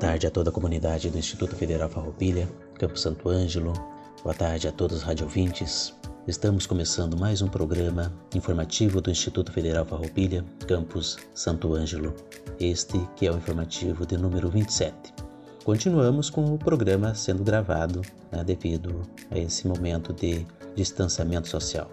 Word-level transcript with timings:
Tarde 0.00 0.26
a 0.26 0.30
toda 0.30 0.48
a 0.48 0.52
comunidade 0.52 1.10
do 1.10 1.18
Instituto 1.18 1.54
Federal 1.54 1.86
Farroupilha, 1.86 2.48
Campo 2.78 2.98
Santo 2.98 3.28
Ângelo. 3.28 3.74
Boa 4.22 4.34
tarde 4.34 4.66
a 4.66 4.72
todos 4.72 4.96
os 4.96 5.02
radiovintes. 5.02 5.94
Estamos 6.26 6.66
começando 6.66 7.18
mais 7.18 7.42
um 7.42 7.48
programa 7.48 8.10
informativo 8.34 9.02
do 9.02 9.10
Instituto 9.10 9.52
Federal 9.52 9.84
Farroupilha, 9.84 10.42
Campus 10.66 11.18
Santo 11.34 11.74
Ângelo. 11.74 12.14
Este 12.58 12.98
que 13.14 13.26
é 13.26 13.30
o 13.30 13.36
informativo 13.36 14.06
de 14.06 14.16
número 14.16 14.48
27. 14.48 14.94
Continuamos 15.64 16.30
com 16.30 16.46
o 16.46 16.58
programa 16.58 17.14
sendo 17.14 17.44
gravado 17.44 18.00
né, 18.32 18.42
devido 18.42 19.02
a 19.30 19.38
esse 19.38 19.68
momento 19.68 20.14
de 20.14 20.46
distanciamento 20.74 21.46
social. 21.46 21.90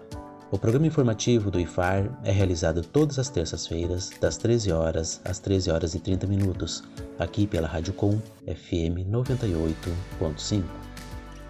O 0.50 0.56
programa 0.56 0.86
informativo 0.86 1.50
do 1.50 1.60
IFAR 1.60 2.10
é 2.24 2.32
realizado 2.32 2.80
todas 2.80 3.18
as 3.18 3.28
terças-feiras, 3.28 4.10
das 4.18 4.38
13 4.38 4.72
horas 4.72 5.20
às 5.22 5.38
13 5.38 5.70
horas 5.70 5.94
e 5.94 6.00
30 6.00 6.26
minutos, 6.26 6.82
aqui 7.18 7.46
pela 7.46 7.68
Rádio 7.68 7.92
Com 7.92 8.18
FM 8.46 9.04
98.5. 9.10 10.62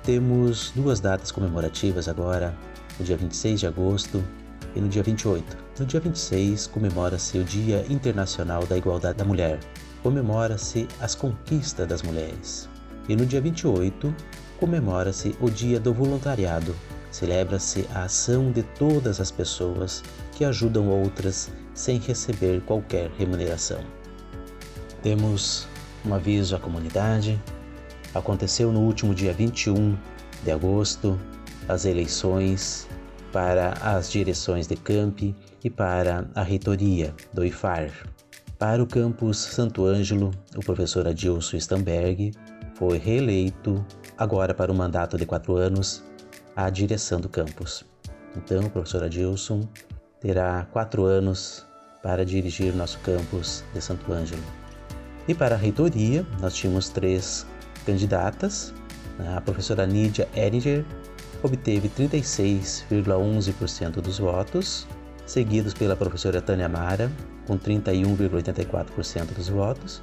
Temos 0.02 0.72
duas 0.74 0.98
datas 0.98 1.30
comemorativas 1.30 2.08
agora, 2.08 2.52
no 2.98 3.04
dia 3.04 3.16
26 3.16 3.60
de 3.60 3.66
agosto 3.68 4.24
e 4.74 4.80
no 4.80 4.88
dia 4.88 5.04
28. 5.04 5.56
No 5.78 5.86
dia 5.86 6.00
26 6.00 6.66
comemora-se 6.66 7.38
o 7.38 7.44
Dia 7.44 7.86
Internacional 7.88 8.66
da 8.66 8.76
Igualdade 8.76 9.18
da 9.18 9.24
Mulher. 9.24 9.60
Comemora-se 10.02 10.88
as 11.00 11.14
conquistas 11.14 11.86
das 11.86 12.02
mulheres. 12.02 12.68
E 13.08 13.14
no 13.14 13.24
dia 13.24 13.40
28 13.40 14.12
comemora-se 14.58 15.36
o 15.40 15.48
Dia 15.48 15.78
do 15.78 15.94
Voluntariado, 15.94 16.74
celebra-se 17.10 17.86
a 17.94 18.04
ação 18.04 18.50
de 18.52 18.62
todas 18.62 19.20
as 19.20 19.30
pessoas 19.30 20.02
que 20.32 20.44
ajudam 20.44 20.88
outras 20.88 21.50
sem 21.74 21.98
receber 21.98 22.60
qualquer 22.62 23.10
remuneração. 23.18 23.80
Temos 25.02 25.66
um 26.04 26.14
aviso 26.14 26.56
à 26.56 26.58
comunidade. 26.58 27.40
Aconteceu 28.14 28.72
no 28.72 28.80
último 28.80 29.14
dia 29.14 29.32
21 29.32 29.96
de 30.44 30.50
agosto 30.50 31.18
as 31.68 31.84
eleições 31.84 32.88
para 33.32 33.72
as 33.82 34.10
direções 34.10 34.66
de 34.66 34.76
campi 34.76 35.34
e 35.62 35.68
para 35.68 36.28
a 36.34 36.42
reitoria 36.42 37.14
do 37.32 37.44
IFAR. 37.44 37.90
Para 38.58 38.82
o 38.82 38.86
campus 38.86 39.38
Santo 39.38 39.84
Ângelo, 39.84 40.32
o 40.56 40.60
professor 40.60 41.06
Adilson 41.06 41.56
Stamberg 41.58 42.32
foi 42.74 42.98
reeleito 42.98 43.84
agora 44.16 44.54
para 44.54 44.72
um 44.72 44.74
mandato 44.74 45.16
de 45.16 45.26
quatro 45.26 45.56
anos 45.56 46.02
à 46.58 46.68
direção 46.70 47.20
do 47.20 47.28
campus. 47.28 47.84
Então, 48.36 48.64
o 48.64 48.70
professor 48.70 49.04
Adilson 49.04 49.68
terá 50.20 50.66
quatro 50.72 51.04
anos 51.04 51.64
para 52.02 52.26
dirigir 52.26 52.74
nosso 52.74 52.98
campus 52.98 53.62
de 53.72 53.80
Santo 53.80 54.12
Ângelo. 54.12 54.42
E 55.28 55.34
para 55.34 55.54
a 55.54 55.58
reitoria, 55.58 56.26
nós 56.40 56.54
tínhamos 56.54 56.88
três 56.88 57.46
candidatas. 57.86 58.74
A 59.36 59.40
professora 59.40 59.86
Nídia 59.86 60.28
Eringer 60.34 60.84
obteve 61.44 61.88
36,11% 61.90 64.00
dos 64.00 64.18
votos, 64.18 64.88
seguidos 65.26 65.74
pela 65.74 65.94
professora 65.94 66.42
Tânia 66.42 66.68
Mara, 66.68 67.08
com 67.46 67.56
31,84% 67.56 69.32
dos 69.32 69.48
votos, 69.48 70.02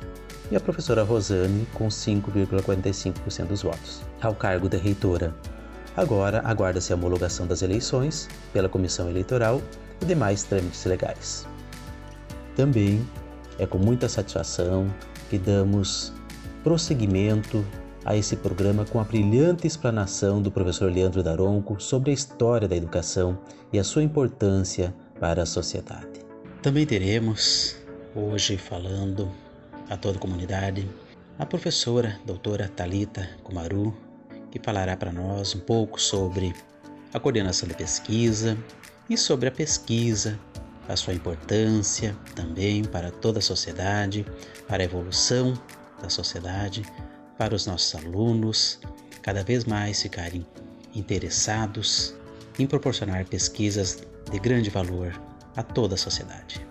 e 0.50 0.56
a 0.56 0.60
professora 0.62 1.04
Rosane, 1.04 1.68
com 1.74 1.90
5,45% 1.90 3.48
dos 3.48 3.64
votos. 3.64 4.02
Ao 4.22 4.34
cargo 4.34 4.70
de 4.70 4.78
reitora, 4.78 5.36
Agora 5.98 6.42
aguarda-se 6.44 6.92
a 6.92 6.96
homologação 6.96 7.48
das 7.48 7.62
eleições 7.62 8.28
pela 8.52 8.68
comissão 8.68 9.10
eleitoral 9.10 9.62
e 10.02 10.06
demais 10.06 10.44
trâmites 10.44 10.84
legais. 10.86 11.48
Também 12.56 13.06
é 13.58 13.66
com 13.66 13.78
muita 13.78 14.10
satisfação 14.10 14.94
que 15.30 15.38
damos 15.38 16.14
prosseguimento 16.64 17.66
a 18.04 18.16
esse 18.16 18.36
programa 18.36 18.86
com 18.86 19.00
a 19.00 19.04
brilhante 19.04 19.66
explanação 19.66 20.42
do 20.42 20.52
professor 20.52 20.92
Leandro 20.92 21.24
Daronco 21.24 21.80
sobre 21.82 22.12
a 22.12 22.14
história 22.14 22.68
da 22.68 22.76
educação 22.76 23.38
e 23.74 23.80
a 23.80 23.84
sua 23.84 24.04
importância 24.04 24.94
para 25.20 25.44
a 25.44 25.46
sociedade. 25.46 26.20
Também 26.62 26.86
teremos 26.86 27.78
hoje 28.16 28.58
falando 28.58 29.32
a 29.90 29.98
toda 29.98 30.18
a 30.18 30.22
comunidade 30.22 30.88
a 31.38 31.46
professora 31.46 32.18
doutora 32.26 32.70
Talita 32.74 33.30
Kumaru, 33.44 33.94
que 34.56 34.66
falará 34.66 34.96
para 34.96 35.12
nós 35.12 35.54
um 35.54 35.60
pouco 35.60 36.02
sobre 36.02 36.56
a 37.14 37.20
coordenação 37.20 37.68
de 37.68 37.76
pesquisa 37.76 38.58
e 39.10 39.18
sobre 39.18 39.50
a 39.50 39.52
pesquisa, 39.52 40.40
a 40.88 40.96
sua 40.96 41.14
importância 41.14 42.16
também 42.34 42.86
para 42.86 43.12
toda 43.12 43.40
a 43.40 43.42
sociedade, 43.42 44.26
para 44.66 44.82
a 44.82 44.86
evolução 44.86 45.54
da 46.02 46.08
sociedade, 46.08 46.86
para 47.38 47.54
os 47.54 47.66
nossos 47.66 47.94
alunos 47.96 48.80
cada 49.22 49.44
vez 49.44 49.66
mais 49.66 50.02
ficarem 50.02 50.48
interessados 50.94 52.16
em 52.58 52.66
proporcionar 52.66 53.26
pesquisas 53.26 54.08
de 54.32 54.40
grande 54.40 54.70
valor 54.70 55.22
a 55.58 55.64
toda 55.64 55.96
a 55.96 55.98
sociedade. 55.98 56.66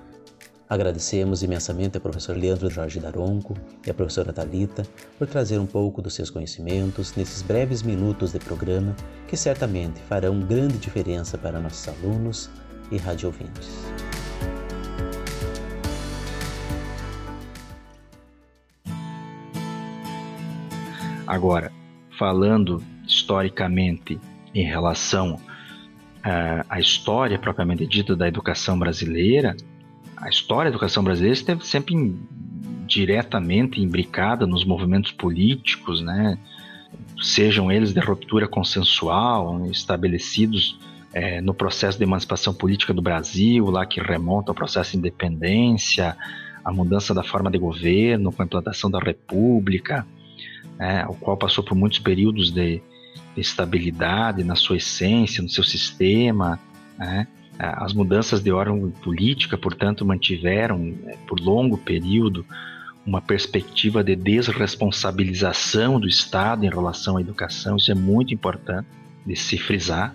Agradecemos 0.74 1.44
imensamente 1.44 1.96
ao 1.96 2.00
professor 2.00 2.36
Leandro 2.36 2.68
Jorge 2.68 2.98
Daronco 2.98 3.56
e 3.86 3.90
à 3.92 3.94
professora 3.94 4.32
Talita 4.32 4.82
por 5.16 5.28
trazer 5.28 5.56
um 5.60 5.66
pouco 5.66 6.02
dos 6.02 6.14
seus 6.14 6.30
conhecimentos 6.30 7.14
nesses 7.14 7.42
breves 7.42 7.80
minutos 7.80 8.32
de 8.32 8.40
programa 8.40 8.96
que 9.28 9.36
certamente 9.36 10.00
farão 10.08 10.40
grande 10.40 10.76
diferença 10.76 11.38
para 11.38 11.60
nossos 11.60 11.86
alunos 11.86 12.50
e 12.90 12.96
radiovintes. 12.96 13.70
Agora, 21.24 21.70
falando 22.18 22.82
historicamente 23.06 24.18
em 24.52 24.64
relação 24.64 25.34
uh, 25.36 26.66
à 26.68 26.80
história 26.80 27.38
propriamente 27.38 27.86
dita 27.86 28.16
da 28.16 28.26
educação 28.26 28.76
brasileira, 28.76 29.54
a 30.24 30.28
história 30.30 30.70
da 30.70 30.76
educação 30.76 31.04
brasileira 31.04 31.34
esteve 31.34 31.66
sempre 31.66 32.16
diretamente 32.86 33.80
imbricada 33.80 34.46
nos 34.46 34.64
movimentos 34.64 35.12
políticos, 35.12 36.00
né? 36.00 36.38
sejam 37.22 37.70
eles 37.70 37.92
de 37.92 38.00
ruptura 38.00 38.48
consensual, 38.48 39.66
estabelecidos 39.66 40.78
é, 41.12 41.42
no 41.42 41.52
processo 41.52 41.98
de 41.98 42.04
emancipação 42.04 42.54
política 42.54 42.94
do 42.94 43.02
Brasil, 43.02 43.66
lá 43.66 43.84
que 43.84 44.00
remonta 44.00 44.50
ao 44.50 44.54
processo 44.54 44.92
de 44.92 44.96
independência, 44.96 46.16
a 46.64 46.72
mudança 46.72 47.12
da 47.12 47.22
forma 47.22 47.50
de 47.50 47.58
governo, 47.58 48.32
com 48.32 48.42
a 48.42 48.46
implantação 48.46 48.90
da 48.90 48.98
República, 48.98 50.06
né, 50.78 51.04
o 51.06 51.14
qual 51.14 51.36
passou 51.36 51.62
por 51.62 51.74
muitos 51.74 51.98
períodos 51.98 52.50
de 52.50 52.80
estabilidade 53.36 54.42
na 54.42 54.56
sua 54.56 54.78
essência, 54.78 55.42
no 55.42 55.50
seu 55.50 55.62
sistema, 55.62 56.58
né, 56.98 57.28
as 57.58 57.92
mudanças 57.92 58.42
de 58.42 58.50
ordem 58.50 58.90
política, 59.02 59.56
portanto, 59.56 60.04
mantiveram 60.04 60.78
né, 60.78 61.14
por 61.26 61.38
longo 61.40 61.78
período 61.78 62.44
uma 63.06 63.20
perspectiva 63.20 64.02
de 64.02 64.16
desresponsabilização 64.16 66.00
do 66.00 66.08
Estado 66.08 66.64
em 66.64 66.70
relação 66.70 67.16
à 67.16 67.20
educação. 67.20 67.76
Isso 67.76 67.92
é 67.92 67.94
muito 67.94 68.32
importante 68.32 68.88
de 69.26 69.36
se 69.36 69.58
frisar, 69.58 70.14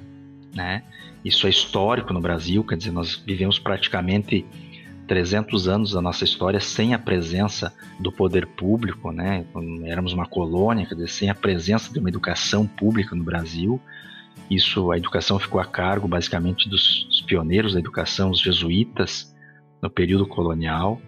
né? 0.53 0.83
Isso 1.23 1.45
é 1.45 1.49
histórico 1.49 2.13
no 2.13 2.21
Brasil, 2.21 2.63
quer 2.63 2.77
dizer, 2.77 2.91
nós 2.91 3.15
vivemos 3.15 3.59
praticamente 3.59 4.45
300 5.07 5.67
anos 5.67 5.91
da 5.91 6.01
nossa 6.01 6.23
história 6.23 6.59
sem 6.59 6.93
a 6.93 6.99
presença 6.99 7.73
do 7.99 8.11
poder 8.11 8.47
público, 8.47 9.11
né? 9.11 9.45
Éramos 9.83 10.13
uma 10.13 10.25
colônia, 10.25 10.85
quer 10.85 10.95
dizer, 10.95 11.09
sem 11.09 11.29
a 11.29 11.35
presença 11.35 11.91
de 11.91 11.99
uma 11.99 12.09
educação 12.09 12.65
pública 12.65 13.15
no 13.15 13.23
Brasil. 13.23 13.81
Isso, 14.49 14.91
a 14.91 14.97
educação 14.97 15.39
ficou 15.39 15.59
a 15.59 15.65
cargo 15.65 16.07
basicamente 16.07 16.67
dos 16.67 17.23
pioneiros 17.27 17.73
da 17.73 17.79
educação, 17.79 18.31
os 18.31 18.39
jesuítas, 18.39 19.35
no 19.81 19.89
período 19.89 20.25
colonial. 20.25 20.99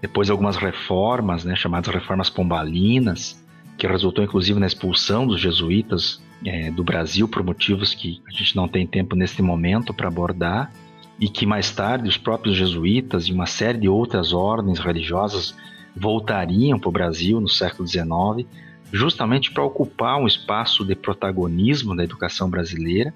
Depois 0.00 0.30
algumas 0.30 0.56
reformas, 0.56 1.44
né, 1.44 1.56
chamadas 1.56 1.92
reformas 1.92 2.30
pombalinas, 2.30 3.44
que 3.76 3.86
resultou 3.86 4.24
inclusive 4.24 4.58
na 4.58 4.66
expulsão 4.66 5.26
dos 5.26 5.40
jesuítas 5.40 6.20
é, 6.44 6.70
do 6.70 6.84
Brasil 6.84 7.28
por 7.28 7.42
motivos 7.42 7.94
que 7.94 8.20
a 8.28 8.30
gente 8.30 8.54
não 8.54 8.68
tem 8.68 8.86
tempo 8.86 9.16
nesse 9.16 9.42
momento 9.42 9.92
para 9.94 10.08
abordar. 10.08 10.72
e 11.20 11.28
que 11.28 11.44
mais 11.44 11.72
tarde 11.72 12.08
os 12.08 12.16
próprios 12.16 12.56
jesuítas 12.56 13.24
e 13.24 13.32
uma 13.32 13.46
série 13.46 13.78
de 13.78 13.88
outras 13.88 14.32
ordens 14.32 14.78
religiosas 14.78 15.52
voltariam 15.96 16.78
para 16.78 16.88
o 16.88 16.92
Brasil 16.92 17.40
no 17.40 17.48
século 17.48 17.88
XIX, 17.88 18.46
justamente 18.92 19.50
para 19.50 19.62
ocupar 19.62 20.18
um 20.18 20.26
espaço 20.26 20.84
de 20.84 20.94
protagonismo 20.94 21.94
da 21.94 22.04
educação 22.04 22.48
brasileira, 22.48 23.12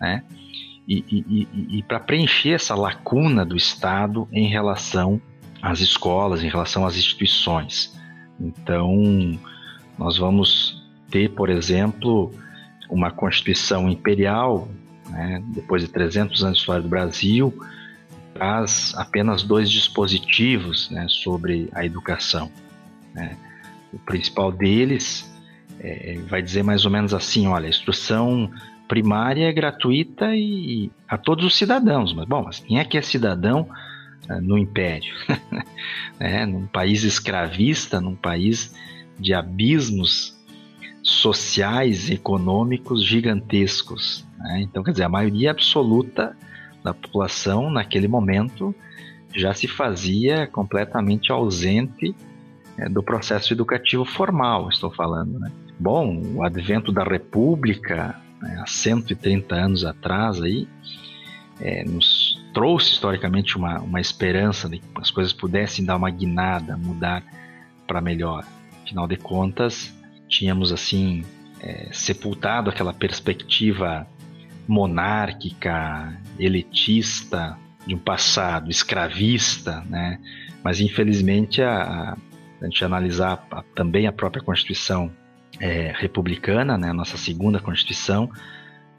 né? 0.00 0.24
E, 0.86 1.04
e, 1.08 1.48
e, 1.52 1.78
e 1.78 1.82
para 1.84 2.00
preencher 2.00 2.50
essa 2.50 2.74
lacuna 2.74 3.44
do 3.44 3.56
Estado 3.56 4.28
em 4.32 4.48
relação 4.48 5.22
às 5.60 5.80
escolas, 5.80 6.42
em 6.42 6.48
relação 6.48 6.84
às 6.84 6.96
instituições. 6.96 7.96
Então, 8.40 9.38
nós 9.96 10.18
vamos 10.18 10.82
ter, 11.08 11.30
por 11.30 11.48
exemplo, 11.48 12.32
uma 12.90 13.12
Constituição 13.12 13.88
Imperial 13.88 14.68
né, 15.08 15.42
depois 15.48 15.82
de 15.82 15.88
300 15.88 16.42
anos 16.42 16.56
de 16.56 16.60
história 16.60 16.82
do 16.82 16.88
Brasil, 16.88 17.54
traz 18.34 18.94
apenas 18.96 19.42
dois 19.42 19.70
dispositivos 19.70 20.90
né, 20.90 21.06
sobre 21.08 21.68
a 21.72 21.84
educação. 21.84 22.50
Né. 23.14 23.36
O 23.92 23.98
principal 23.98 24.50
deles 24.50 25.30
é, 25.80 26.18
vai 26.28 26.42
dizer 26.42 26.62
mais 26.62 26.84
ou 26.84 26.90
menos 26.90 27.12
assim: 27.12 27.46
olha, 27.46 27.66
a 27.66 27.70
instrução 27.70 28.50
primária 28.88 29.48
é 29.48 29.52
gratuita 29.52 30.34
e 30.34 30.90
a 31.08 31.16
todos 31.16 31.44
os 31.44 31.56
cidadãos. 31.56 32.12
Mas, 32.12 32.26
bom, 32.26 32.42
mas 32.44 32.58
quem 32.58 32.78
é 32.78 32.84
que 32.84 32.98
é 32.98 33.02
cidadão 33.02 33.68
uh, 34.28 34.40
no 34.40 34.58
Império? 34.58 35.14
né? 36.20 36.46
Num 36.46 36.66
país 36.66 37.02
escravista, 37.02 38.00
num 38.00 38.14
país 38.14 38.74
de 39.18 39.34
abismos 39.34 40.38
sociais, 41.02 42.10
econômicos 42.10 43.04
gigantescos. 43.04 44.26
Né? 44.38 44.60
Então, 44.62 44.82
quer 44.82 44.92
dizer, 44.92 45.04
a 45.04 45.08
maioria 45.08 45.50
absoluta 45.50 46.36
da 46.84 46.94
população 46.94 47.70
naquele 47.70 48.08
momento 48.08 48.74
já 49.34 49.54
se 49.54 49.66
fazia 49.66 50.46
completamente 50.46 51.32
ausente 51.32 52.14
é, 52.78 52.88
do 52.88 53.02
processo 53.02 53.52
educativo 53.52 54.04
formal, 54.04 54.68
estou 54.68 54.90
falando. 54.90 55.38
Né? 55.38 55.50
Bom, 55.78 56.22
o 56.34 56.44
advento 56.44 56.92
da 56.92 57.04
República, 57.04 58.16
né, 58.40 58.60
há 58.62 58.66
130 58.66 59.54
anos 59.54 59.84
atrás, 59.84 60.40
aí, 60.40 60.68
é, 61.60 61.84
nos 61.84 62.40
trouxe 62.52 62.92
historicamente 62.92 63.56
uma, 63.56 63.80
uma 63.80 64.00
esperança 64.00 64.68
de 64.68 64.78
que 64.78 64.86
as 64.96 65.10
coisas 65.10 65.32
pudessem 65.32 65.84
dar 65.84 65.96
uma 65.96 66.10
guinada, 66.10 66.76
mudar 66.76 67.22
para 67.86 68.00
melhor. 68.00 68.44
Afinal 68.82 69.06
de 69.06 69.16
contas, 69.16 69.94
tínhamos 70.28 70.72
assim 70.72 71.24
é, 71.60 71.88
sepultado 71.92 72.70
aquela 72.70 72.92
perspectiva 72.92 74.06
monárquica, 74.66 76.18
elitista 76.38 77.56
de 77.86 77.94
um 77.94 77.98
passado 77.98 78.70
escravista, 78.70 79.82
né? 79.88 80.18
Mas 80.62 80.80
infelizmente 80.80 81.60
a, 81.62 82.16
a 82.62 82.64
gente 82.66 82.84
analisar 82.84 83.44
a, 83.50 83.62
também 83.74 84.06
a 84.06 84.12
própria 84.12 84.42
Constituição 84.42 85.10
é, 85.60 85.92
republicana, 85.94 86.78
né? 86.78 86.90
A 86.90 86.94
nossa 86.94 87.16
segunda 87.16 87.60
Constituição 87.60 88.30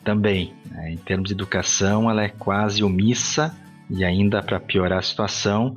também, 0.03 0.53
né? 0.69 0.91
em 0.91 0.97
termos 0.97 1.29
de 1.29 1.33
educação, 1.33 2.09
ela 2.09 2.23
é 2.23 2.29
quase 2.29 2.83
omissa 2.83 3.55
e 3.89 4.03
ainda 4.03 4.41
para 4.43 4.59
piorar 4.59 4.99
a 4.99 5.01
situação, 5.01 5.75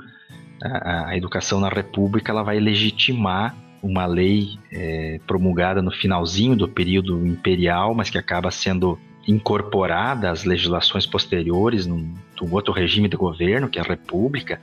a, 0.63 1.11
a 1.11 1.17
educação 1.17 1.61
na 1.61 1.69
República 1.69 2.33
ela 2.33 2.43
vai 2.43 2.59
legitimar 2.59 3.55
uma 3.83 4.05
lei 4.07 4.59
é, 4.73 5.21
promulgada 5.27 5.81
no 5.81 5.93
finalzinho 5.93 6.57
do 6.57 6.69
período 6.69 7.25
imperial, 7.27 7.95
mas 7.95 8.11
que 8.11 8.19
acaba 8.19 8.51
sendo 8.51 8.99
incorporada 9.29 10.31
às 10.31 10.45
legislações 10.45 11.07
posteriores 11.07 11.87
num, 11.87 12.15
num 12.41 12.53
outro 12.53 12.73
regime 12.73 13.09
de 13.09 13.17
governo, 13.17 13.69
que 13.69 13.79
é 13.79 13.83
a 13.83 13.85
República, 13.85 14.61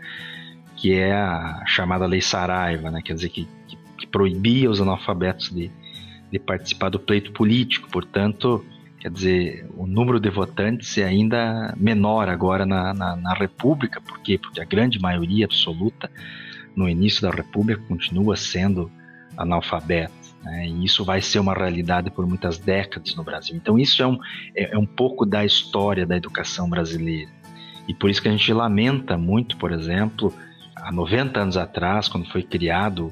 que 0.84 0.92
é 0.92 1.14
a 1.14 1.64
chamada 1.66 2.06
Lei 2.06 2.20
Saraiva, 2.20 2.92
né? 2.92 3.02
quer 3.02 3.14
dizer, 3.14 3.30
que, 3.30 3.48
que, 3.70 3.78
que 4.00 4.06
proibia 4.06 4.70
os 4.70 4.82
analfabetos 4.82 5.50
de, 5.50 5.72
de 6.30 6.38
participar 6.38 6.90
do 6.90 7.00
pleito 7.00 7.32
político. 7.32 7.88
Portanto, 7.90 8.66
quer 9.00 9.10
dizer, 9.10 9.66
o 9.78 9.88
número 9.88 10.20
de 10.20 10.30
votantes 10.30 10.98
é 10.98 11.06
ainda 11.06 11.74
menor 11.78 12.28
agora 12.28 12.66
na, 12.66 12.94
na, 12.94 13.16
na 13.16 13.34
República, 13.34 14.02
por 14.02 14.20
quê? 14.20 14.38
Porque 14.38 14.60
a 14.60 14.66
grande 14.66 15.00
maioria 15.00 15.46
absoluta 15.46 16.12
no 16.76 16.90
início 16.90 17.22
da 17.22 17.32
República 17.32 17.82
continua 17.88 18.36
sendo 18.36 18.92
analfabeto. 19.38 20.12
Né? 20.44 20.68
E 20.68 20.84
isso 20.84 21.06
vai 21.06 21.22
ser 21.22 21.40
uma 21.40 21.54
realidade 21.54 22.12
por 22.12 22.28
muitas 22.28 22.58
décadas 22.58 23.16
no 23.16 23.24
Brasil. 23.24 23.56
Então, 23.56 23.80
isso 23.80 24.04
é 24.04 24.08
um, 24.08 24.18
é, 24.54 24.76
é 24.76 24.78
um 24.78 24.86
pouco 24.86 25.26
da 25.26 25.46
história 25.46 26.06
da 26.06 26.18
educação 26.18 26.70
brasileira. 26.70 27.32
E 27.88 27.94
por 27.94 28.10
isso 28.10 28.22
que 28.22 28.28
a 28.28 28.32
gente 28.32 28.52
lamenta 28.52 29.18
muito, 29.18 29.56
por 29.56 29.72
exemplo, 29.72 30.34
há 30.84 30.92
90 30.92 31.40
anos 31.40 31.58
atrás, 31.58 32.08
quando 32.08 32.30
foi 32.30 32.44
criado 32.44 33.12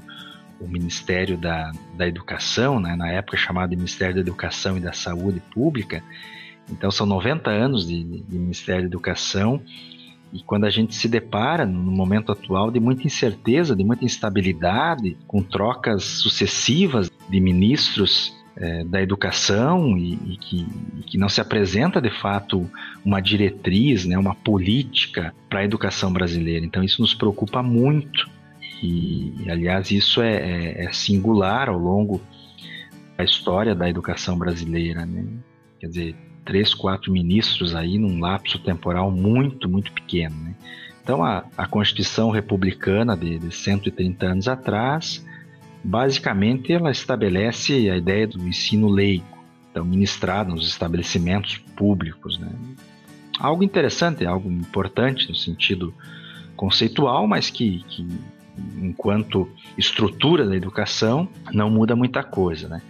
o 0.60 0.68
Ministério 0.68 1.38
da, 1.38 1.72
da 1.96 2.08
Educação, 2.08 2.80
né, 2.80 2.96
na 2.96 3.10
época 3.10 3.38
chamado 3.38 3.70
Ministério 3.72 4.16
da 4.16 4.22
Educação 4.22 4.78
e 4.78 4.80
da 4.80 4.94
Saúde 4.94 5.42
Pública. 5.54 6.04
Então, 6.70 6.92
são 6.92 7.06
90 7.08 7.50
anos 7.50 7.88
de, 7.88 8.04
de 8.04 8.38
Ministério 8.38 8.84
da 8.84 8.88
Educação 8.88 9.62
e 10.34 10.42
quando 10.44 10.66
a 10.66 10.70
gente 10.70 10.96
se 10.96 11.10
depara 11.10 11.66
no 11.66 11.92
momento 11.92 12.32
atual 12.32 12.72
de 12.72 12.80
muita 12.80 13.06
incerteza, 13.06 13.76
de 13.76 13.84
muita 13.84 14.06
instabilidade, 14.06 15.18
com 15.28 15.42
trocas 15.42 16.04
sucessivas 16.04 17.12
de 17.30 17.40
ministros 17.40 18.34
é, 18.56 18.84
da 18.84 19.02
educação 19.02 19.98
e, 19.98 20.14
e, 20.14 20.38
que, 20.38 20.68
e, 21.00 21.04
que, 21.04 21.18
não 21.18 21.30
se 21.30 21.40
apresenta 21.40 22.02
de 22.02 22.10
fato 22.10 22.70
uma 23.04 23.22
diretriz, 23.22 24.06
né, 24.06 24.18
uma 24.18 24.36
política 24.36 25.34
para 25.50 25.60
a 25.60 25.64
educação 25.64 26.12
brasileira. 26.12 26.66
Então 26.66 26.84
isso 26.84 27.02
nos 27.02 27.14
preocupa 27.14 27.64
muito 27.64 28.30
e, 28.82 29.34
aliás, 29.48 29.92
isso 29.92 30.22
é, 30.22 30.36
é, 30.36 30.86
é 30.86 30.92
singular 30.92 31.70
ao 31.70 31.78
longo 31.78 32.20
da 33.16 33.24
história 33.24 33.76
da 33.76 33.88
educação 33.88 34.38
brasileira. 34.38 35.06
Né? 35.06 35.26
Quer 35.80 35.88
dizer, 35.88 36.16
três, 36.44 36.74
quatro 36.74 37.12
ministros 37.12 37.76
aí 37.76 38.00
num 38.00 38.20
lapso 38.20 38.58
temporal 38.60 39.12
muito, 39.12 39.70
muito 39.70 39.92
pequeno. 39.92 40.36
Né? 40.36 40.56
Então, 41.04 41.24
a, 41.24 41.46
a 41.56 41.68
Constituição 41.68 42.32
Republicana 42.32 43.16
de, 43.16 43.38
de 43.38 43.56
130 43.56 44.26
anos 44.26 44.48
atrás, 44.48 45.26
basicamente, 45.84 46.72
ela 46.72 46.92
estabelece 46.92 47.90
a 47.90 47.98
ideia 47.98 48.28
do 48.28 48.48
ensino 48.48 48.88
leigo, 48.88 49.38
então 49.70 49.84
ministrado 49.84 50.52
nos 50.54 50.68
estabelecimentos 50.68 51.58
públicos. 51.76 52.38
Né? 52.38 52.50
Algo 53.40 53.64
interessante, 53.64 54.26
algo 54.26 54.50
importante 54.52 55.28
no 55.30 55.36
sentido 55.36 55.94
conceitual, 56.56 57.28
mas 57.28 57.50
que, 57.50 57.84
que 57.88 58.08
enquanto 58.78 59.50
estrutura 59.78 60.46
da 60.46 60.56
educação, 60.56 61.28
não 61.52 61.70
muda 61.70 61.96
muita 61.96 62.24
coisa. 62.24 62.68
Né? 62.68 62.82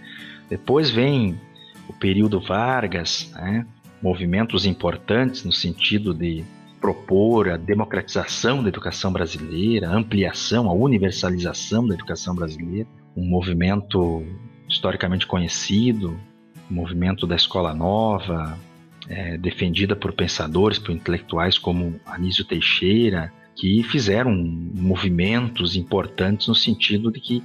Depois 0.50 0.90
vem 0.90 1.40
o 1.88 1.92
período 1.92 2.40
Vargas, 2.40 3.30
né, 3.34 3.66
movimentos 4.02 4.66
importantes 4.66 5.44
no 5.44 5.52
sentido 5.52 6.12
de 6.12 6.44
propor 6.82 7.48
a 7.48 7.56
democratização 7.56 8.60
da 8.60 8.68
educação 8.68 9.12
brasileira, 9.12 9.88
a 9.88 9.94
ampliação, 9.94 10.68
a 10.68 10.74
universalização 10.74 11.86
da 11.86 11.94
educação 11.94 12.34
brasileira, 12.34 12.88
um 13.16 13.24
movimento 13.24 14.24
historicamente 14.68 15.24
conhecido, 15.24 16.18
o 16.68 16.74
movimento 16.74 17.24
da 17.24 17.36
escola 17.36 17.72
nova, 17.72 18.58
é, 19.08 19.38
defendida 19.38 19.94
por 19.94 20.12
pensadores, 20.12 20.78
por 20.78 20.90
intelectuais 20.90 21.56
como 21.56 22.00
Anísio 22.04 22.44
Teixeira, 22.44 23.32
que 23.54 23.82
fizeram 23.84 24.34
movimentos 24.34 25.76
importantes 25.76 26.48
no 26.48 26.54
sentido 26.54 27.12
de 27.12 27.20
que 27.20 27.42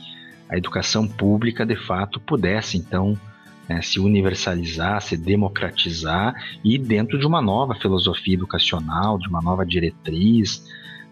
a 0.49 0.57
educação 0.57 1.07
pública 1.07 1.63
de 1.63 1.75
fato 1.75 2.19
pudesse 2.19 2.77
então 2.77 3.19
né, 3.67 3.81
se 3.81 3.99
universalizar, 3.99 5.01
se 5.01 5.17
democratizar 5.17 6.33
e 6.63 6.77
dentro 6.77 7.19
de 7.19 7.25
uma 7.25 7.41
nova 7.41 7.75
filosofia 7.75 8.35
educacional, 8.35 9.17
de 9.17 9.27
uma 9.27 9.41
nova 9.41 9.65
diretriz, 9.65 10.63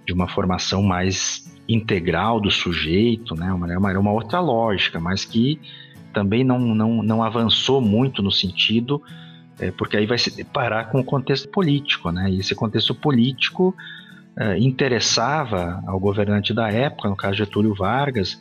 de 0.06 0.14
uma 0.14 0.28
formação 0.28 0.82
mais 0.82 1.60
integral 1.68 2.40
do 2.40 2.52
sujeito, 2.52 3.36
né, 3.36 3.52
uma, 3.52 3.68
uma, 3.78 4.00
uma 4.00 4.12
outra 4.12 4.40
lógica, 4.40 5.00
mas 5.00 5.26
que 5.26 5.60
também 6.14 6.44
não, 6.44 6.60
não, 6.60 7.04
não 7.04 7.24
avançou 7.24 7.82
muito 7.82 8.22
no 8.22 8.32
sentido, 8.32 9.02
é, 9.60 9.72
porque 9.72 9.98
aí 9.98 10.06
vai 10.06 10.18
se 10.18 10.36
deparar 10.36 10.90
com 10.90 11.00
o 11.00 11.04
contexto 11.04 11.50
político, 11.50 12.12
né, 12.12 12.30
e 12.30 12.40
esse 12.40 12.56
contexto 12.56 12.94
político 12.94 13.76
é, 14.38 14.58
interessava 14.60 15.84
ao 15.88 16.00
governante 16.00 16.54
da 16.54 16.72
época, 16.72 17.10
no 17.10 17.16
caso 17.16 17.36
Getúlio 17.36 17.74
Vargas, 17.74 18.40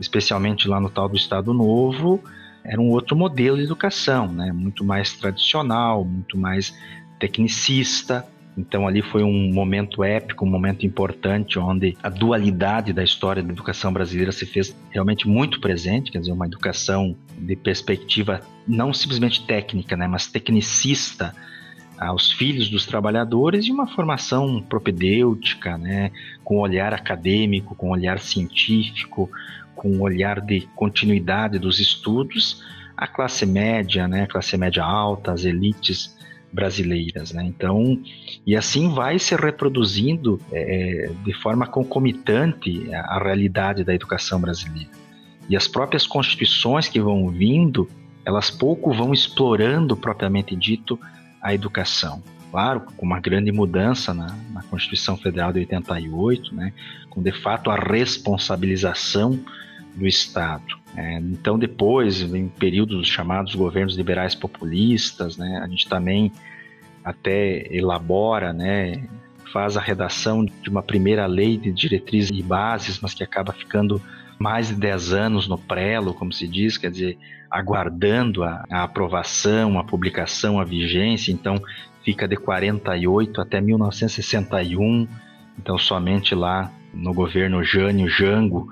especialmente 0.00 0.66
lá 0.66 0.80
no 0.80 0.88
tal 0.88 1.08
do 1.08 1.16
Estado 1.16 1.52
Novo, 1.52 2.22
era 2.64 2.80
um 2.80 2.90
outro 2.90 3.16
modelo 3.16 3.56
de 3.56 3.64
educação, 3.64 4.30
né? 4.30 4.52
muito 4.52 4.84
mais 4.84 5.12
tradicional, 5.12 6.04
muito 6.04 6.38
mais 6.38 6.76
tecnicista. 7.18 8.26
Então 8.56 8.86
ali 8.86 9.00
foi 9.00 9.22
um 9.22 9.52
momento 9.52 10.04
épico, 10.04 10.44
um 10.44 10.48
momento 10.48 10.84
importante, 10.84 11.58
onde 11.58 11.96
a 12.02 12.08
dualidade 12.08 12.92
da 12.92 13.02
história 13.02 13.42
da 13.42 13.52
educação 13.52 13.92
brasileira 13.92 14.30
se 14.30 14.44
fez 14.44 14.76
realmente 14.90 15.26
muito 15.26 15.58
presente, 15.58 16.12
quer 16.12 16.18
dizer, 16.18 16.32
uma 16.32 16.46
educação 16.46 17.16
de 17.38 17.56
perspectiva 17.56 18.40
não 18.68 18.92
simplesmente 18.92 19.46
técnica, 19.46 19.96
né, 19.96 20.06
mas 20.06 20.26
tecnicista, 20.26 21.34
aos 21.98 22.32
filhos 22.32 22.68
dos 22.68 22.84
trabalhadores 22.84 23.66
e 23.66 23.70
uma 23.70 23.86
formação 23.86 24.60
propedêutica, 24.60 25.78
né, 25.78 26.10
com 26.42 26.58
olhar 26.58 26.92
acadêmico, 26.92 27.74
com 27.74 27.90
olhar 27.90 28.18
científico, 28.18 29.30
com 29.82 29.98
olhar 29.98 30.40
de 30.40 30.60
continuidade 30.76 31.58
dos 31.58 31.80
estudos, 31.80 32.62
a 32.96 33.08
classe 33.08 33.44
média, 33.44 34.06
né, 34.06 34.22
a 34.22 34.26
classe 34.28 34.56
média 34.56 34.84
alta, 34.84 35.32
as 35.32 35.44
elites 35.44 36.16
brasileiras, 36.52 37.32
né? 37.32 37.42
Então, 37.44 38.00
e 38.46 38.54
assim 38.54 38.94
vai 38.94 39.18
se 39.18 39.34
reproduzindo 39.34 40.40
é, 40.52 41.10
de 41.24 41.32
forma 41.32 41.66
concomitante 41.66 42.94
a, 42.94 43.16
a 43.16 43.18
realidade 43.24 43.82
da 43.82 43.92
educação 43.92 44.40
brasileira. 44.40 44.90
E 45.48 45.56
as 45.56 45.66
próprias 45.66 46.06
constituições 46.06 46.88
que 46.88 47.00
vão 47.00 47.28
vindo, 47.28 47.88
elas 48.24 48.50
pouco 48.50 48.92
vão 48.92 49.12
explorando 49.12 49.96
propriamente 49.96 50.54
dito 50.54 50.96
a 51.40 51.52
educação. 51.52 52.22
Claro, 52.52 52.82
com 52.96 53.04
uma 53.04 53.18
grande 53.18 53.50
mudança 53.50 54.14
na, 54.14 54.36
na 54.52 54.62
Constituição 54.62 55.16
Federal 55.16 55.52
de 55.52 55.60
88, 55.60 56.54
né, 56.54 56.72
com 57.10 57.20
de 57.20 57.32
fato 57.32 57.70
a 57.70 57.76
responsabilização 57.76 59.42
do 59.94 60.06
Estado. 60.06 60.78
É, 60.96 61.18
então, 61.18 61.58
depois, 61.58 62.20
em 62.22 62.48
períodos 62.48 63.08
chamados 63.08 63.54
governos 63.54 63.96
liberais 63.96 64.34
populistas, 64.34 65.36
né, 65.36 65.60
a 65.62 65.68
gente 65.68 65.88
também 65.88 66.32
até 67.04 67.66
elabora, 67.74 68.52
né, 68.52 69.02
faz 69.52 69.76
a 69.76 69.80
redação 69.80 70.44
de 70.44 70.68
uma 70.68 70.82
primeira 70.82 71.26
lei 71.26 71.56
de 71.56 71.72
diretrizes 71.72 72.30
e 72.30 72.42
bases, 72.42 73.00
mas 73.00 73.14
que 73.14 73.22
acaba 73.22 73.52
ficando 73.52 74.00
mais 74.38 74.68
de 74.68 74.74
10 74.74 75.12
anos 75.12 75.48
no 75.48 75.58
prelo, 75.58 76.14
como 76.14 76.32
se 76.32 76.48
diz, 76.48 76.76
quer 76.76 76.90
dizer, 76.90 77.18
aguardando 77.50 78.42
a, 78.42 78.64
a 78.70 78.82
aprovação, 78.82 79.78
a 79.78 79.84
publicação, 79.84 80.58
a 80.58 80.64
vigência, 80.64 81.32
então 81.32 81.62
fica 82.02 82.26
de 82.26 82.36
48 82.36 83.40
até 83.40 83.60
1961, 83.60 85.06
então 85.58 85.78
somente 85.78 86.34
lá 86.34 86.72
no 86.92 87.12
governo 87.12 87.62
Jânio 87.62 88.08
Jango 88.08 88.68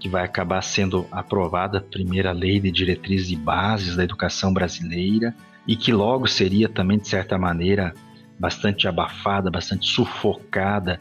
que 0.00 0.08
vai 0.08 0.24
acabar 0.24 0.62
sendo 0.62 1.06
aprovada 1.12 1.78
a 1.78 1.82
primeira 1.82 2.32
lei 2.32 2.58
de 2.58 2.70
diretrizes 2.70 3.30
e 3.30 3.36
bases 3.36 3.94
da 3.94 4.02
educação 4.02 4.52
brasileira 4.52 5.34
e 5.68 5.76
que 5.76 5.92
logo 5.92 6.26
seria 6.26 6.68
também 6.68 6.98
de 6.98 7.06
certa 7.06 7.36
maneira 7.36 7.94
bastante 8.38 8.88
abafada, 8.88 9.50
bastante 9.50 9.86
sufocada 9.86 10.98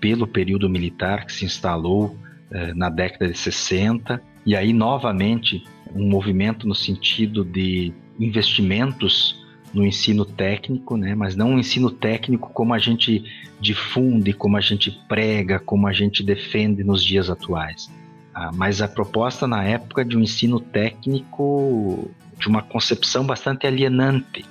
pelo 0.00 0.26
período 0.26 0.70
militar 0.70 1.26
que 1.26 1.32
se 1.32 1.44
instalou 1.44 2.16
eh, 2.50 2.72
na 2.72 2.88
década 2.88 3.28
de 3.28 3.36
60 3.36 4.22
e 4.46 4.54
aí 4.54 4.72
novamente 4.72 5.64
um 5.92 6.08
movimento 6.08 6.68
no 6.68 6.74
sentido 6.74 7.44
de 7.44 7.92
investimentos 8.20 9.44
no 9.74 9.84
ensino 9.84 10.24
técnico, 10.24 10.96
né? 10.96 11.14
mas 11.14 11.34
não 11.34 11.50
um 11.50 11.58
ensino 11.58 11.90
técnico 11.90 12.50
como 12.52 12.72
a 12.72 12.78
gente 12.78 13.24
difunde, 13.60 14.32
como 14.32 14.56
a 14.56 14.60
gente 14.60 14.90
prega, 15.08 15.58
como 15.58 15.86
a 15.86 15.92
gente 15.92 16.22
defende 16.22 16.84
nos 16.84 17.04
dias 17.04 17.28
atuais. 17.28 17.90
Ah, 18.38 18.50
mas 18.52 18.82
a 18.82 18.86
proposta 18.86 19.46
na 19.46 19.64
época 19.64 20.04
de 20.04 20.14
um 20.14 20.20
ensino 20.20 20.60
técnico 20.60 22.10
de 22.38 22.48
uma 22.48 22.60
concepção 22.60 23.24
bastante 23.24 23.66
alienante, 23.66 24.44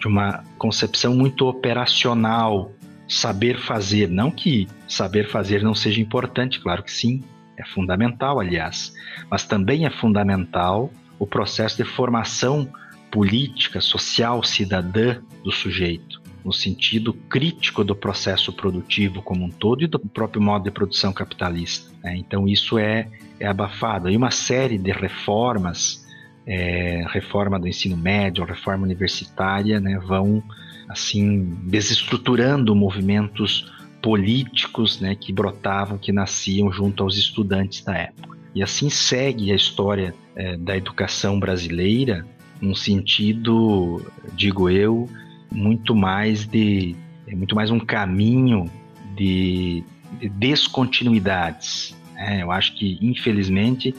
de 0.00 0.08
uma 0.08 0.42
concepção 0.58 1.14
muito 1.14 1.46
operacional, 1.46 2.72
saber 3.08 3.56
fazer. 3.60 4.08
Não 4.08 4.32
que 4.32 4.66
saber 4.88 5.28
fazer 5.28 5.62
não 5.62 5.76
seja 5.76 6.00
importante, 6.00 6.58
claro 6.58 6.82
que 6.82 6.90
sim, 6.90 7.22
é 7.56 7.64
fundamental, 7.64 8.40
aliás, 8.40 8.92
mas 9.30 9.44
também 9.44 9.86
é 9.86 9.90
fundamental 9.90 10.90
o 11.16 11.24
processo 11.24 11.76
de 11.76 11.84
formação 11.84 12.68
política, 13.12 13.80
social, 13.80 14.42
cidadã 14.42 15.20
do 15.44 15.52
sujeito, 15.52 16.20
no 16.44 16.52
sentido 16.52 17.14
crítico 17.14 17.82
do 17.82 17.96
processo 17.96 18.52
produtivo 18.52 19.22
como 19.22 19.44
um 19.44 19.50
todo 19.50 19.82
e 19.82 19.86
do 19.86 19.98
próprio 19.98 20.42
modo 20.42 20.64
de 20.64 20.70
produção 20.70 21.12
capitalista. 21.12 21.90
Né? 22.02 22.16
Então, 22.16 22.46
isso 22.46 22.78
é, 22.78 23.08
é 23.40 23.46
abafado. 23.46 24.10
E 24.10 24.16
uma 24.16 24.30
série 24.30 24.76
de 24.76 24.92
reformas, 24.92 26.06
é, 26.46 27.04
reforma 27.08 27.58
do 27.58 27.66
ensino 27.66 27.96
médio, 27.96 28.44
reforma 28.44 28.84
universitária, 28.84 29.80
né, 29.80 29.98
vão 29.98 30.42
assim 30.88 31.56
desestruturando 31.62 32.74
movimentos 32.74 33.72
políticos 34.02 35.00
né, 35.00 35.14
que 35.14 35.32
brotavam, 35.32 35.96
que 35.96 36.12
nasciam 36.12 36.70
junto 36.70 37.02
aos 37.02 37.16
estudantes 37.16 37.82
da 37.82 37.96
época. 37.96 38.36
E 38.54 38.62
assim 38.62 38.90
segue 38.90 39.50
a 39.50 39.56
história 39.56 40.14
é, 40.36 40.58
da 40.58 40.76
educação 40.76 41.40
brasileira, 41.40 42.26
num 42.60 42.74
sentido, 42.74 44.04
digo 44.34 44.68
eu, 44.68 45.08
muito 45.54 45.94
mais 45.94 46.46
de 46.46 46.96
é 47.26 47.34
muito 47.34 47.54
mais 47.54 47.70
um 47.70 47.78
caminho 47.78 48.70
de, 49.16 49.82
de 50.20 50.28
descontinuidades. 50.28 51.96
Né? 52.14 52.42
Eu 52.42 52.50
acho 52.50 52.74
que, 52.74 52.98
infelizmente, 53.00 53.94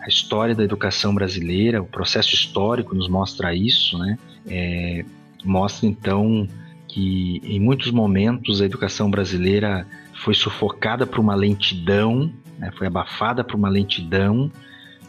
a 0.00 0.08
história 0.08 0.54
da 0.54 0.64
educação 0.64 1.14
brasileira, 1.14 1.80
o 1.80 1.86
processo 1.86 2.34
histórico 2.34 2.94
nos 2.94 3.08
mostra 3.08 3.54
isso, 3.54 3.96
né? 3.98 4.18
É, 4.46 5.04
mostra 5.44 5.86
então 5.86 6.48
que 6.88 7.40
em 7.44 7.60
muitos 7.60 7.90
momentos 7.90 8.60
a 8.60 8.64
educação 8.64 9.10
brasileira 9.10 9.86
foi 10.14 10.34
sufocada 10.34 11.06
por 11.06 11.20
uma 11.20 11.34
lentidão, 11.34 12.32
né, 12.58 12.70
foi 12.76 12.86
abafada 12.86 13.42
por 13.42 13.56
uma 13.56 13.68
lentidão 13.68 14.50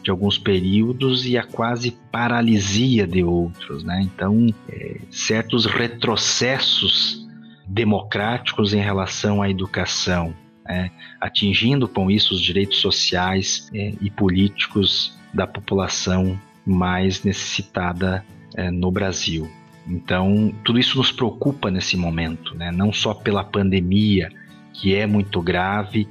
de 0.06 0.10
alguns 0.12 0.38
períodos 0.38 1.26
e 1.26 1.36
a 1.36 1.42
quase 1.42 1.90
paralisia 2.12 3.08
de 3.08 3.24
outros. 3.24 3.82
Né? 3.82 4.02
Então, 4.04 4.46
é, 4.68 5.00
certos 5.10 5.66
retrocessos 5.66 7.26
democráticos 7.66 8.72
em 8.72 8.80
relação 8.80 9.42
à 9.42 9.50
educação, 9.50 10.32
né? 10.64 10.92
atingindo 11.20 11.88
com 11.88 12.08
isso 12.08 12.34
os 12.34 12.40
direitos 12.40 12.78
sociais 12.78 13.68
é, 13.74 13.94
e 14.00 14.08
políticos 14.08 15.18
da 15.34 15.44
população 15.44 16.40
mais 16.64 17.24
necessitada 17.24 18.24
é, 18.54 18.70
no 18.70 18.92
Brasil. 18.92 19.50
Então, 19.88 20.54
tudo 20.62 20.78
isso 20.78 20.98
nos 20.98 21.10
preocupa 21.10 21.68
nesse 21.68 21.96
momento, 21.96 22.54
né? 22.54 22.70
não 22.70 22.92
só 22.92 23.12
pela 23.12 23.42
pandemia, 23.42 24.30
que 24.72 24.94
é 24.94 25.04
muito 25.04 25.42
grave 25.42 26.06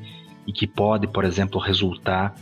e 0.46 0.52
que 0.52 0.68
pode, 0.68 1.08
por 1.08 1.24
exemplo, 1.24 1.62
resultar 1.62 2.36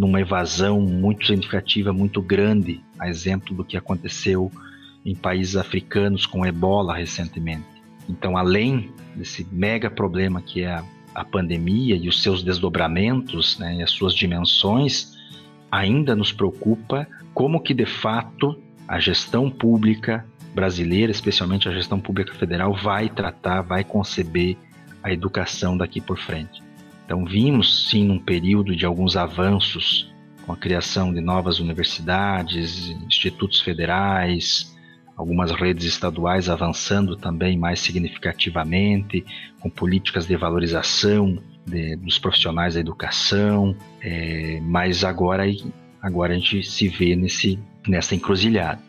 numa 0.00 0.18
evasão 0.18 0.80
muito 0.80 1.26
significativa, 1.26 1.92
muito 1.92 2.22
grande, 2.22 2.80
a 2.98 3.06
exemplo 3.06 3.54
do 3.54 3.62
que 3.62 3.76
aconteceu 3.76 4.50
em 5.04 5.14
países 5.14 5.56
africanos 5.56 6.24
com 6.24 6.46
ebola 6.46 6.96
recentemente. 6.96 7.66
Então, 8.08 8.34
além 8.34 8.90
desse 9.14 9.46
mega 9.52 9.90
problema 9.90 10.40
que 10.40 10.62
é 10.62 10.72
a, 10.72 10.82
a 11.14 11.22
pandemia 11.22 11.96
e 11.96 12.08
os 12.08 12.22
seus 12.22 12.42
desdobramentos 12.42 13.58
né, 13.58 13.76
e 13.76 13.82
as 13.82 13.90
suas 13.90 14.14
dimensões, 14.14 15.18
ainda 15.70 16.16
nos 16.16 16.32
preocupa 16.32 17.06
como 17.34 17.60
que 17.60 17.74
de 17.74 17.84
fato 17.84 18.58
a 18.88 18.98
gestão 18.98 19.50
pública 19.50 20.24
brasileira, 20.54 21.12
especialmente 21.12 21.68
a 21.68 21.72
gestão 21.72 22.00
pública 22.00 22.32
federal, 22.32 22.72
vai 22.74 23.10
tratar, 23.10 23.60
vai 23.60 23.84
conceber 23.84 24.56
a 25.02 25.12
educação 25.12 25.76
daqui 25.76 26.00
por 26.00 26.18
frente. 26.18 26.69
Então, 27.10 27.24
vimos 27.24 27.88
sim 27.88 28.04
num 28.04 28.20
período 28.20 28.76
de 28.76 28.86
alguns 28.86 29.16
avanços 29.16 30.08
com 30.46 30.52
a 30.52 30.56
criação 30.56 31.12
de 31.12 31.20
novas 31.20 31.58
universidades, 31.58 32.88
institutos 33.04 33.60
federais, 33.60 34.72
algumas 35.16 35.50
redes 35.50 35.86
estaduais 35.86 36.48
avançando 36.48 37.16
também 37.16 37.58
mais 37.58 37.80
significativamente, 37.80 39.26
com 39.58 39.68
políticas 39.68 40.24
de 40.24 40.36
valorização 40.36 41.42
de, 41.66 41.96
dos 41.96 42.16
profissionais 42.16 42.74
da 42.74 42.80
educação, 42.80 43.74
é, 44.00 44.60
mas 44.62 45.02
agora, 45.02 45.42
agora 46.00 46.32
a 46.32 46.38
gente 46.38 46.62
se 46.62 46.86
vê 46.86 47.16
nesse, 47.16 47.58
nessa 47.88 48.14
encruzilhada. 48.14 48.80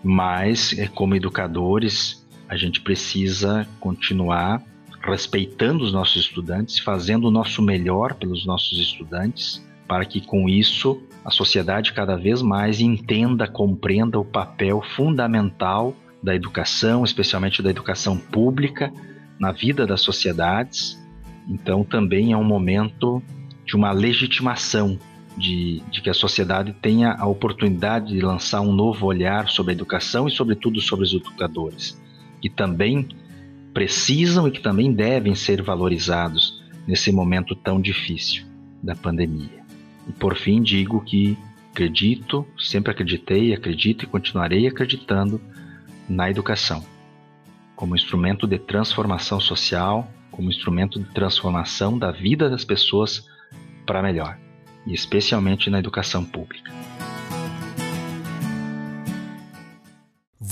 Mas, 0.00 0.78
é, 0.78 0.86
como 0.86 1.16
educadores, 1.16 2.24
a 2.48 2.56
gente 2.56 2.80
precisa 2.80 3.66
continuar 3.80 4.62
respeitando 5.02 5.84
os 5.84 5.92
nossos 5.92 6.24
estudantes, 6.24 6.78
fazendo 6.78 7.28
o 7.28 7.30
nosso 7.30 7.60
melhor 7.60 8.14
pelos 8.14 8.46
nossos 8.46 8.78
estudantes, 8.78 9.64
para 9.86 10.04
que 10.04 10.20
com 10.20 10.48
isso 10.48 11.02
a 11.24 11.30
sociedade 11.30 11.92
cada 11.92 12.16
vez 12.16 12.40
mais 12.40 12.80
entenda, 12.80 13.46
compreenda 13.46 14.18
o 14.18 14.24
papel 14.24 14.82
fundamental 14.96 15.94
da 16.22 16.34
educação, 16.34 17.04
especialmente 17.04 17.62
da 17.62 17.70
educação 17.70 18.16
pública, 18.16 18.92
na 19.38 19.50
vida 19.50 19.86
das 19.86 20.00
sociedades. 20.00 21.00
Então, 21.48 21.82
também 21.82 22.32
é 22.32 22.36
um 22.36 22.44
momento 22.44 23.20
de 23.66 23.74
uma 23.74 23.90
legitimação 23.92 24.98
de, 25.36 25.82
de, 25.90 26.00
que 26.00 26.10
a 26.10 26.14
sociedade 26.14 26.74
tenha 26.80 27.14
a 27.14 27.26
oportunidade 27.26 28.12
de 28.12 28.20
lançar 28.20 28.60
um 28.60 28.72
novo 28.72 29.06
olhar 29.06 29.48
sobre 29.48 29.72
a 29.72 29.74
educação 29.74 30.28
e, 30.28 30.30
sobretudo, 30.30 30.80
sobre 30.80 31.04
os 31.04 31.12
educadores, 31.12 32.00
que 32.40 32.48
também 32.48 33.08
precisam 33.72 34.46
e 34.46 34.50
que 34.50 34.60
também 34.60 34.92
devem 34.92 35.34
ser 35.34 35.62
valorizados 35.62 36.62
nesse 36.86 37.10
momento 37.12 37.54
tão 37.54 37.80
difícil 37.80 38.44
da 38.82 38.94
pandemia. 38.94 39.62
E 40.08 40.12
por 40.12 40.36
fim, 40.36 40.62
digo 40.62 41.00
que 41.04 41.38
acredito, 41.70 42.46
sempre 42.58 42.90
acreditei, 42.92 43.54
acredito 43.54 44.04
e 44.04 44.08
continuarei 44.08 44.66
acreditando 44.66 45.40
na 46.08 46.28
educação. 46.30 46.84
como 47.74 47.96
instrumento 47.96 48.46
de 48.46 48.60
transformação 48.60 49.40
social, 49.40 50.08
como 50.30 50.48
instrumento 50.48 51.00
de 51.00 51.06
transformação 51.06 51.98
da 51.98 52.12
vida 52.12 52.48
das 52.48 52.64
pessoas 52.64 53.26
para 53.84 54.00
melhor, 54.00 54.38
e 54.86 54.94
especialmente 54.94 55.68
na 55.68 55.80
educação 55.80 56.24
pública. 56.24 56.70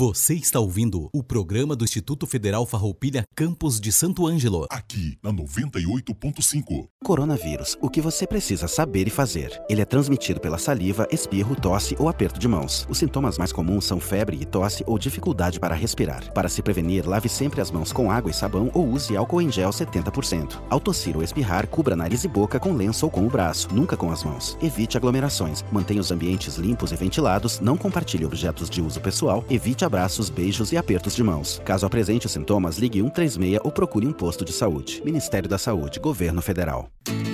Você 0.01 0.33
está 0.33 0.59
ouvindo 0.59 1.11
o 1.13 1.23
programa 1.23 1.77
do 1.77 1.85
Instituto 1.85 2.27
Federal 2.27 2.65
Farroupilha 2.65 3.23
Campos 3.37 3.79
de 3.79 3.93
Santo 3.93 4.27
Ângelo. 4.27 4.67
Aqui 4.71 5.19
na 5.23 5.31
98.5. 5.31 6.89
Coronavírus, 7.05 7.77
o 7.83 7.91
que 7.91 8.01
você 8.01 8.27
precisa 8.27 8.67
saber 8.67 9.07
e 9.09 9.11
fazer. 9.11 9.61
Ele 9.69 9.83
é 9.83 9.85
transmitido 9.85 10.41
pela 10.41 10.57
saliva, 10.57 11.07
espirro, 11.13 11.55
tosse 11.55 11.97
ou 11.99 12.09
aperto 12.09 12.41
de 12.41 12.49
mãos. 12.49 12.87
Os 12.89 12.97
sintomas 12.97 13.37
mais 13.37 13.53
comuns 13.53 13.85
são 13.85 14.01
febre 14.01 14.39
e 14.41 14.47
tosse 14.47 14.83
ou 14.87 14.99
dificuldade 14.99 15.61
para 15.61 15.75
respirar. 15.75 16.33
Para 16.33 16.49
se 16.49 16.63
prevenir, 16.63 17.07
lave 17.07 17.29
sempre 17.29 17.61
as 17.61 17.71
mãos 17.71 17.93
com 17.93 18.11
água 18.11 18.31
e 18.31 18.35
sabão 18.35 18.71
ou 18.73 18.89
use 18.89 19.15
álcool 19.15 19.43
em 19.43 19.53
gel 19.53 19.69
70%. 19.69 20.63
Ao 20.71 20.81
tossir 20.81 21.15
ou 21.15 21.23
espirrar, 21.23 21.67
cubra 21.67 21.95
nariz 21.95 22.25
e 22.25 22.29
boca 22.29 22.59
com 22.59 22.73
lenço 22.73 23.05
ou 23.05 23.13
com 23.13 23.27
o 23.27 23.29
braço, 23.29 23.69
nunca 23.71 23.99
com 23.99 24.11
as 24.11 24.25
mãos. 24.25 24.57
Evite 24.63 24.97
aglomerações. 24.97 25.63
Mantenha 25.71 26.01
os 26.01 26.11
ambientes 26.11 26.57
limpos 26.57 26.91
e 26.91 26.97
ventilados. 26.97 27.61
Não 27.61 27.77
compartilhe 27.77 28.25
objetos 28.25 28.71
de 28.71 28.81
uso 28.81 28.99
pessoal. 28.99 29.45
Evite 29.51 29.90
abraços, 29.91 30.31
beijos 30.31 30.71
e 30.71 30.77
apertos 30.77 31.17
de 31.17 31.23
mãos. 31.25 31.61
Caso 31.65 31.85
apresente 31.85 32.25
os 32.25 32.31
sintomas, 32.33 32.79
ligue 32.79 33.01
136 33.01 33.59
ou 33.65 33.73
procure 33.73 34.07
um 34.07 34.13
posto 34.13 34.45
de 34.45 34.53
saúde. 34.53 35.03
Ministério 35.05 35.49
da 35.49 35.59
Saúde, 35.59 35.99
Governo 35.99 36.41
Federal. 36.41 36.89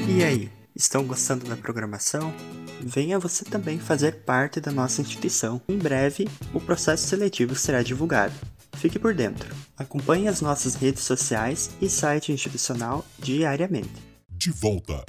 E 0.08 0.24
aí, 0.24 0.50
estão 0.74 1.04
gostando 1.04 1.44
da 1.44 1.54
programação? 1.54 2.32
Venha 2.80 3.18
você 3.18 3.44
também 3.44 3.78
fazer 3.78 4.24
parte 4.24 4.58
da 4.58 4.72
nossa 4.72 5.02
instituição. 5.02 5.60
Em 5.68 5.76
breve, 5.76 6.26
o 6.54 6.58
processo 6.60 7.06
seletivo 7.06 7.54
será 7.54 7.82
divulgado. 7.82 8.32
Fique 8.72 8.98
por 8.98 9.14
dentro. 9.14 9.54
Acompanhe 9.76 10.26
as 10.26 10.40
nossas 10.40 10.74
redes 10.76 11.02
sociais 11.02 11.70
e 11.80 11.90
site 11.90 12.32
institucional 12.32 13.04
diariamente. 13.18 13.90
De 14.30 14.50
volta. 14.50 15.04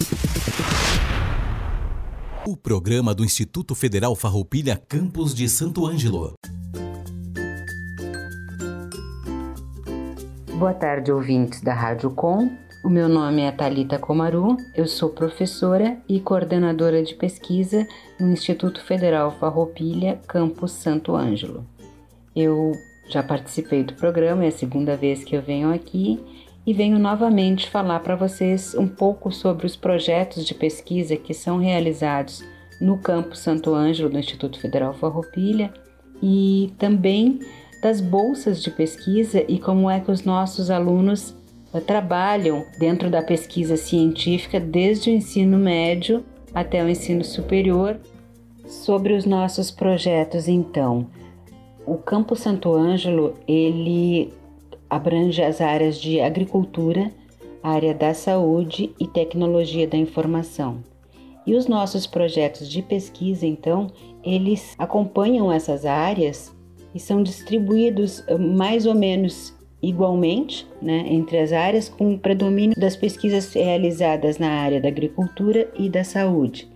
O 2.46 2.58
programa 2.58 3.16
do 3.16 3.24
Instituto 3.24 3.74
Federal 3.74 4.16
Farroupilha 4.18 4.82
Campos 4.88 5.34
de 5.34 5.48
Santo 5.48 5.86
Ângelo. 5.86 6.34
Boa 10.58 10.74
tarde, 10.74 11.12
ouvintes 11.12 11.62
da 11.62 11.72
Rádio 11.72 12.10
Com. 12.10 12.50
O 12.84 12.90
meu 12.90 13.08
nome 13.08 13.44
é 13.44 13.52
Talita 13.52 14.00
Comaru, 14.00 14.58
eu 14.74 14.88
sou 14.88 15.10
professora 15.10 16.00
e 16.10 16.20
coordenadora 16.20 17.04
de 17.04 17.14
pesquisa 17.14 17.88
no 18.20 18.32
Instituto 18.32 18.84
Federal 18.84 19.30
Farroupilha, 19.40 20.20
campus 20.28 20.72
Santo 20.72 21.16
Ângelo. 21.16 21.64
Eu 22.36 22.72
já 23.08 23.22
participei 23.22 23.84
do 23.84 23.94
programa, 23.94 24.46
é 24.46 24.48
a 24.48 24.52
segunda 24.52 24.98
vez 24.98 25.24
que 25.24 25.36
eu 25.36 25.44
venho 25.44 25.72
aqui 25.72 26.20
e 26.66 26.74
venho 26.74 26.98
novamente 26.98 27.70
falar 27.70 28.00
para 28.00 28.16
vocês 28.16 28.74
um 28.74 28.88
pouco 28.88 29.32
sobre 29.32 29.68
os 29.68 29.76
projetos 29.76 30.44
de 30.44 30.56
pesquisa 30.56 31.16
que 31.16 31.36
são 31.36 31.60
realizados 31.60 32.44
no 32.82 32.98
campus 32.98 33.42
Santo 33.42 33.76
Ângelo 33.76 34.10
do 34.10 34.18
Instituto 34.18 34.60
Federal 34.60 34.96
Farroupilha 34.96 35.72
e 36.20 36.74
também 36.80 37.42
das 37.82 38.02
bolsas 38.02 38.62
de 38.62 38.72
pesquisa 38.72 39.44
e 39.48 39.60
como 39.60 39.90
é 39.90 40.00
que 40.00 40.12
os 40.12 40.24
nossos 40.24 40.70
alunos 40.70 41.36
uh, 41.74 41.82
trabalham 41.82 42.66
dentro 42.80 43.10
da 43.10 43.22
pesquisa 43.22 43.78
científica 43.78 44.60
desde 44.60 45.10
o 45.10 45.14
ensino 45.14 45.58
médio 45.58 46.24
até 46.54 46.84
o 46.84 46.90
ensino 46.90 47.24
superior. 47.24 48.00
Sobre 48.66 49.14
os 49.14 49.26
nossos 49.26 49.72
projetos, 49.72 50.48
então, 50.48 51.08
o 51.86 51.96
Campo 51.96 52.36
Santo 52.36 52.74
Ângelo 52.74 53.34
ele 53.48 54.34
abrange 54.90 55.42
as 55.42 55.62
áreas 55.62 55.98
de 55.98 56.20
agricultura, 56.20 57.12
área 57.64 57.94
da 57.94 58.14
saúde 58.14 58.94
e 59.00 59.08
tecnologia 59.08 59.88
da 59.88 59.98
informação. 59.98 60.84
E 61.46 61.56
os 61.56 61.66
nossos 61.66 62.06
projetos 62.06 62.68
de 62.68 62.82
pesquisa, 62.82 63.46
então, 63.46 63.88
eles 64.22 64.76
acompanham 64.78 65.50
essas 65.50 65.86
áreas 65.86 66.54
e 66.98 67.00
são 67.00 67.22
distribuídos 67.22 68.24
eh, 68.28 68.36
mais 68.38 68.88
ou 68.88 68.96
menos 68.96 69.56
igualmente 69.82 70.68
né, 70.82 71.06
entre 71.08 71.38
as 71.38 71.54
áreas, 71.54 71.88
com 71.88 72.18
predomínio 72.18 72.76
das 72.76 72.96
pesquisas 72.96 73.54
realizadas 73.54 74.40
na 74.40 74.50
área 74.50 74.82
da 74.82 74.88
agricultura 74.88 75.72
e 75.78 75.88
da 75.88 76.04
saúde. 76.04 76.68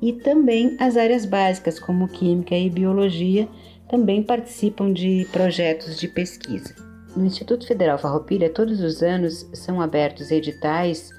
E 0.00 0.14
também 0.14 0.76
as 0.80 0.96
áreas 0.96 1.26
básicas, 1.26 1.78
como 1.78 2.08
química 2.08 2.56
e 2.56 2.70
biologia, 2.70 3.46
também 3.86 4.22
participam 4.22 4.90
de 4.92 5.26
projetos 5.30 6.00
de 6.00 6.08
pesquisa. 6.08 6.74
No 7.14 7.26
Instituto 7.26 7.66
Federal 7.66 7.98
Farroupilha, 7.98 8.48
todos 8.48 8.80
os 8.80 9.02
anos 9.02 9.46
são 9.52 9.80
abertos 9.80 10.30
editais 10.30 11.10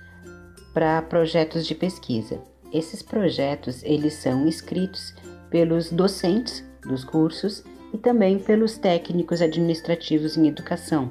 para 0.74 1.02
projetos 1.04 1.67
de 1.67 1.76
pesquisa. 1.76 2.41
Esses 2.74 3.04
projetos 3.04 3.84
eles 3.84 4.15
são 4.15 4.48
escritos 4.48 5.13
pelos 5.52 5.91
docentes 5.91 6.65
dos 6.88 7.04
cursos 7.04 7.63
e 7.93 7.97
também 7.97 8.38
pelos 8.39 8.78
técnicos 8.78 9.41
administrativos 9.41 10.38
em 10.38 10.47
educação, 10.47 11.10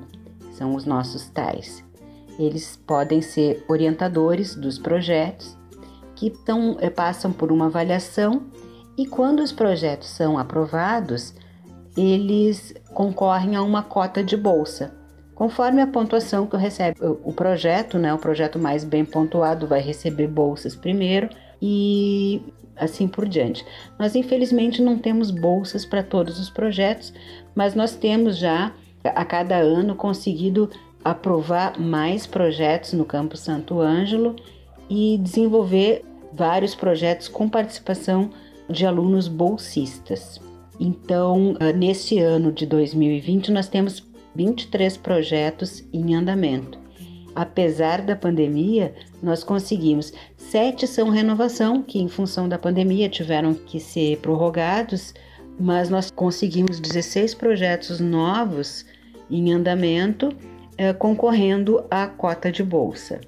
são 0.53 0.75
os 0.75 0.85
nossos 0.85 1.29
TAIs. 1.29 1.85
Eles 2.39 2.77
podem 2.77 3.23
ser 3.23 3.65
orientadores 3.69 4.55
dos 4.55 4.79
projetos 4.79 5.57
que 6.15 6.31
tão, 6.31 6.77
eh, 6.81 6.91
passam 6.91 7.33
por 7.33 7.53
uma 7.53 7.67
avaliação 7.67 8.43
e 8.97 9.07
quando 9.07 9.41
os 9.41 9.53
projetos 9.53 10.09
são 10.09 10.39
aprovados, 10.39 11.35
eles 11.97 12.75
concorrem 12.95 13.57
a 13.57 13.62
uma 13.62 13.83
cota 13.83 14.25
de 14.25 14.37
bolsa. 14.37 14.95
Conforme 15.35 15.83
a 15.83 15.87
pontuação 15.87 16.47
que 16.47 16.57
recebe 16.57 16.99
o 17.23 17.31
projeto, 17.31 17.99
né, 17.99 18.12
o 18.15 18.19
projeto 18.19 18.59
mais 18.59 18.85
bem 18.85 19.05
pontuado 19.05 19.67
vai 19.67 19.81
receber 19.81 20.27
bolsas 20.27 20.75
primeiro 20.75 21.29
e 21.61 22.43
assim 22.77 23.09
por 23.09 23.29
diante. 23.29 23.65
Nós, 23.99 24.15
infelizmente, 24.15 24.83
não 24.83 24.99
temos 24.99 25.31
bolsas 25.31 25.85
para 25.85 26.03
todos 26.03 26.39
os 26.39 26.51
projetos, 26.51 27.12
mas 27.55 27.75
nós 27.75 27.97
temos 27.97 28.37
já, 28.37 28.73
a 29.05 29.25
cada 29.25 29.57
ano, 29.57 29.95
conseguido 29.95 30.71
aprovar 31.05 31.79
mais 31.79 32.27
projetos 32.27 32.93
no 32.93 33.05
Campo 33.05 33.37
Santo 33.37 33.81
Ângelo 33.81 34.37
e 34.91 35.19
desenvolver 35.19 36.05
vários 36.33 36.75
projetos 36.75 37.29
com 37.29 37.49
participação 37.49 38.31
de 38.69 38.85
alunos 38.85 39.29
bolsistas. 39.29 40.41
Então, 40.79 41.57
ah, 41.61 41.73
neste 41.73 42.19
ano 42.19 42.53
de 42.53 42.67
2020, 42.67 43.51
nós 43.51 43.69
temos 43.69 44.05
23 44.35 44.97
projetos 44.97 45.85
em 45.93 46.15
andamento. 46.15 46.79
Apesar 47.35 48.03
da 48.03 48.17
pandemia, 48.17 48.95
nós 49.27 49.43
conseguimos. 49.43 50.12
Sete 50.37 50.87
são 50.87 51.11
renovação, 51.11 51.83
que 51.83 51.99
em 51.99 52.09
função 52.09 52.49
da 52.49 52.57
pandemia 52.57 53.09
tiveram 53.09 53.53
que 53.53 53.81
ser 53.81 54.19
prorrogados, 54.19 55.12
mas 55.59 55.91
nós 55.91 56.11
conseguimos 56.11 56.79
16 56.79 57.35
projetos 57.35 57.99
novos 57.99 58.87
em 59.29 59.53
andamento, 59.53 60.29
eh, 60.79 60.93
concorrendo 60.93 61.85
à 61.91 62.07
cota 62.07 62.53
de 62.53 62.62
bolsa. 62.62 63.21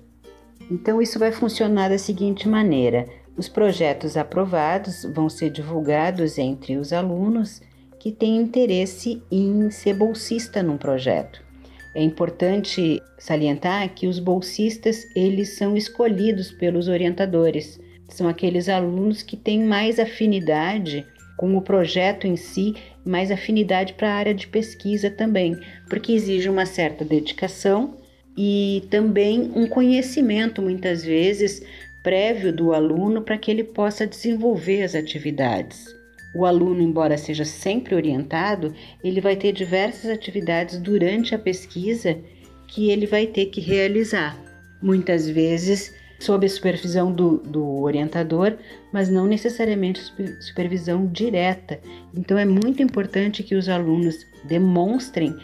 Então, 0.71 1.03
isso 1.03 1.19
vai 1.19 1.33
funcionar 1.33 1.89
da 1.89 1.99
seguinte 1.99 2.49
maneira: 2.49 3.07
os 3.37 3.49
projetos 3.49 4.17
aprovados 4.17 5.05
vão 5.13 5.29
ser 5.29 5.51
divulgados 5.51 6.39
entre 6.39 6.77
os 6.77 6.93
alunos 6.93 7.61
que 7.99 8.13
têm 8.13 8.37
interesse 8.37 9.21
em 9.33 9.69
ser 9.71 9.95
bolsista 9.95 10.63
num 10.63 10.79
projeto. 10.79 11.48
É 11.99 12.01
importante 12.01 13.03
salientar 13.19 13.93
que 13.93 14.07
os 14.07 14.21
bolsistas 14.21 15.05
eles 15.17 15.57
são 15.57 15.77
escolhidos 15.77 16.53
pelos 16.53 16.87
orientadores. 16.87 17.81
São 18.09 18.29
aqueles 18.29 18.69
alunos 18.69 19.21
que 19.21 19.37
têm 19.37 19.65
mais 19.65 19.99
afinidade 19.99 21.05
com 21.37 21.57
o 21.57 21.61
projeto 21.61 22.25
em 22.25 22.37
si, 22.37 22.77
mais 23.05 23.33
afinidade 23.33 23.95
para 23.95 24.13
a 24.13 24.15
área 24.15 24.33
de 24.33 24.47
pesquisa 24.47 25.11
também, 25.11 25.59
porque 25.91 26.13
exige 26.13 26.49
uma 26.49 26.67
certa 26.67 27.05
dedicação 27.05 27.97
e 28.37 28.85
também 28.89 29.51
um 29.57 29.67
conhecimento 29.67 30.63
muitas 30.63 31.05
vezes 31.05 31.67
prévio 32.01 32.53
do 32.53 32.73
aluno 32.73 33.23
para 33.23 33.37
que 33.37 33.51
ele 33.51 33.65
possa 33.65 34.07
desenvolver 34.07 34.85
as 34.85 34.95
atividades. 34.95 35.98
O 36.35 36.45
aluno, 36.45 36.81
embora 36.81 37.17
seja 37.17 37.45
sempre 37.45 37.95
orientado, 37.95 38.75
ele 39.03 39.21
vai 39.21 39.37
ter 39.37 39.53
diversas 39.53 40.11
atividades 40.11 40.79
durante 40.79 41.35
a 41.35 41.39
pesquisa 41.39 42.19
que 42.67 42.91
ele 42.91 43.07
vai 43.07 43.27
ter 43.27 43.47
que 43.47 43.61
realizar. 43.61 44.37
Muitas 44.83 45.29
vezes 45.29 45.95
sob 46.19 46.47
a 46.47 46.49
supervisão 46.49 47.13
do, 47.13 47.39
do 47.39 47.81
orientador, 47.83 48.57
mas 48.93 49.09
não 49.09 49.27
necessariamente 49.27 50.03
supervisão 50.41 51.07
direta. 51.07 51.81
Então 52.15 52.37
é 52.37 52.45
muito 52.45 52.83
importante 52.83 53.43
que 53.43 53.55
os 53.55 53.69
alunos 53.69 54.27
demonstrem 54.45 55.35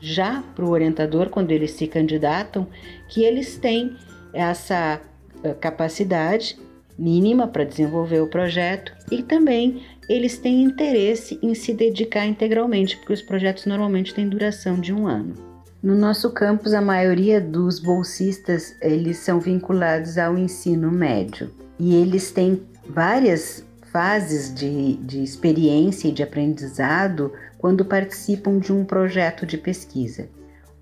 já 0.00 0.42
para 0.54 0.64
o 0.64 0.70
orientador, 0.70 1.28
quando 1.28 1.52
eles 1.52 1.72
se 1.72 1.86
candidatam, 1.86 2.66
que 3.08 3.22
eles 3.22 3.56
têm 3.56 3.96
essa 4.32 5.00
eh, 5.44 5.54
capacidade 5.54 6.58
mínima 6.98 7.46
para 7.46 7.64
desenvolver 7.64 8.20
o 8.20 8.26
projeto 8.26 8.92
e 9.10 9.22
também 9.22 9.82
eles 10.12 10.36
têm 10.36 10.62
interesse 10.62 11.38
em 11.42 11.54
se 11.54 11.72
dedicar 11.72 12.26
integralmente, 12.26 12.98
porque 12.98 13.14
os 13.14 13.22
projetos 13.22 13.64
normalmente 13.64 14.12
têm 14.12 14.28
duração 14.28 14.78
de 14.78 14.92
um 14.92 15.06
ano. 15.06 15.34
No 15.82 15.96
nosso 15.96 16.30
campus, 16.30 16.74
a 16.74 16.82
maioria 16.82 17.40
dos 17.40 17.78
bolsistas 17.78 18.76
eles 18.82 19.16
são 19.16 19.40
vinculados 19.40 20.18
ao 20.18 20.36
ensino 20.36 20.92
médio 20.92 21.50
e 21.78 21.94
eles 21.94 22.30
têm 22.30 22.62
várias 22.86 23.64
fases 23.90 24.54
de, 24.54 24.94
de 24.96 25.22
experiência 25.22 26.08
e 26.08 26.12
de 26.12 26.22
aprendizado 26.22 27.32
quando 27.58 27.84
participam 27.84 28.58
de 28.58 28.72
um 28.72 28.84
projeto 28.84 29.46
de 29.46 29.56
pesquisa. 29.56 30.28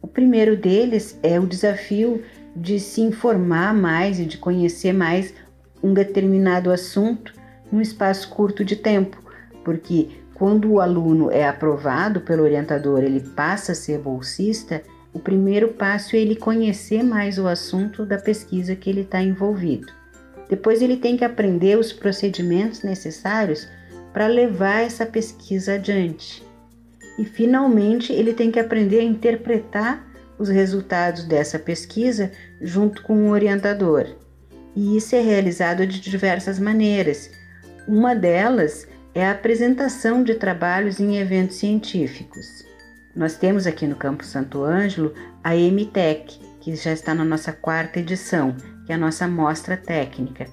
O 0.02 0.08
primeiro 0.08 0.56
deles 0.56 1.18
é 1.22 1.38
o 1.38 1.46
desafio 1.46 2.22
de 2.54 2.80
se 2.80 3.00
informar 3.00 3.72
mais 3.72 4.18
e 4.18 4.24
de 4.24 4.38
conhecer 4.38 4.92
mais 4.92 5.32
um 5.82 5.94
determinado 5.94 6.70
assunto 6.70 7.39
num 7.70 7.80
espaço 7.80 8.28
curto 8.30 8.64
de 8.64 8.76
tempo, 8.76 9.22
porque 9.64 10.08
quando 10.34 10.72
o 10.72 10.80
aluno 10.80 11.30
é 11.30 11.46
aprovado 11.46 12.20
pelo 12.22 12.42
orientador, 12.42 13.02
ele 13.02 13.20
passa 13.20 13.72
a 13.72 13.74
ser 13.74 13.98
bolsista, 13.98 14.82
o 15.12 15.18
primeiro 15.18 15.68
passo 15.68 16.16
é 16.16 16.20
ele 16.20 16.36
conhecer 16.36 17.02
mais 17.02 17.38
o 17.38 17.46
assunto 17.46 18.06
da 18.06 18.16
pesquisa 18.16 18.74
que 18.76 18.88
ele 18.88 19.02
está 19.02 19.22
envolvido. 19.22 19.92
Depois 20.48 20.80
ele 20.82 20.96
tem 20.96 21.16
que 21.16 21.24
aprender 21.24 21.78
os 21.78 21.92
procedimentos 21.92 22.82
necessários 22.82 23.68
para 24.12 24.26
levar 24.26 24.80
essa 24.80 25.06
pesquisa 25.06 25.74
adiante. 25.74 26.44
E 27.18 27.24
finalmente 27.24 28.12
ele 28.12 28.32
tem 28.32 28.50
que 28.50 28.58
aprender 28.58 29.00
a 29.00 29.04
interpretar 29.04 30.08
os 30.38 30.48
resultados 30.48 31.24
dessa 31.24 31.58
pesquisa 31.58 32.32
junto 32.60 33.02
com 33.02 33.28
o 33.28 33.30
orientador. 33.30 34.06
E 34.74 34.96
isso 34.96 35.14
é 35.14 35.20
realizado 35.20 35.86
de 35.86 36.00
diversas 36.00 36.58
maneiras. 36.58 37.30
Uma 37.88 38.14
delas 38.14 38.86
é 39.14 39.26
a 39.26 39.32
apresentação 39.32 40.22
de 40.22 40.34
trabalhos 40.34 41.00
em 41.00 41.18
eventos 41.18 41.56
científicos. 41.56 42.64
Nós 43.14 43.36
temos 43.36 43.66
aqui 43.66 43.86
no 43.86 43.96
Campo 43.96 44.24
Santo 44.24 44.62
Ângelo 44.62 45.12
a 45.42 45.54
MTEC, 45.54 46.38
que 46.60 46.76
já 46.76 46.92
está 46.92 47.14
na 47.14 47.24
nossa 47.24 47.52
quarta 47.52 47.98
edição, 47.98 48.54
que 48.86 48.92
é 48.92 48.94
a 48.94 48.98
nossa 48.98 49.26
mostra 49.26 49.76
técnica. 49.76 50.46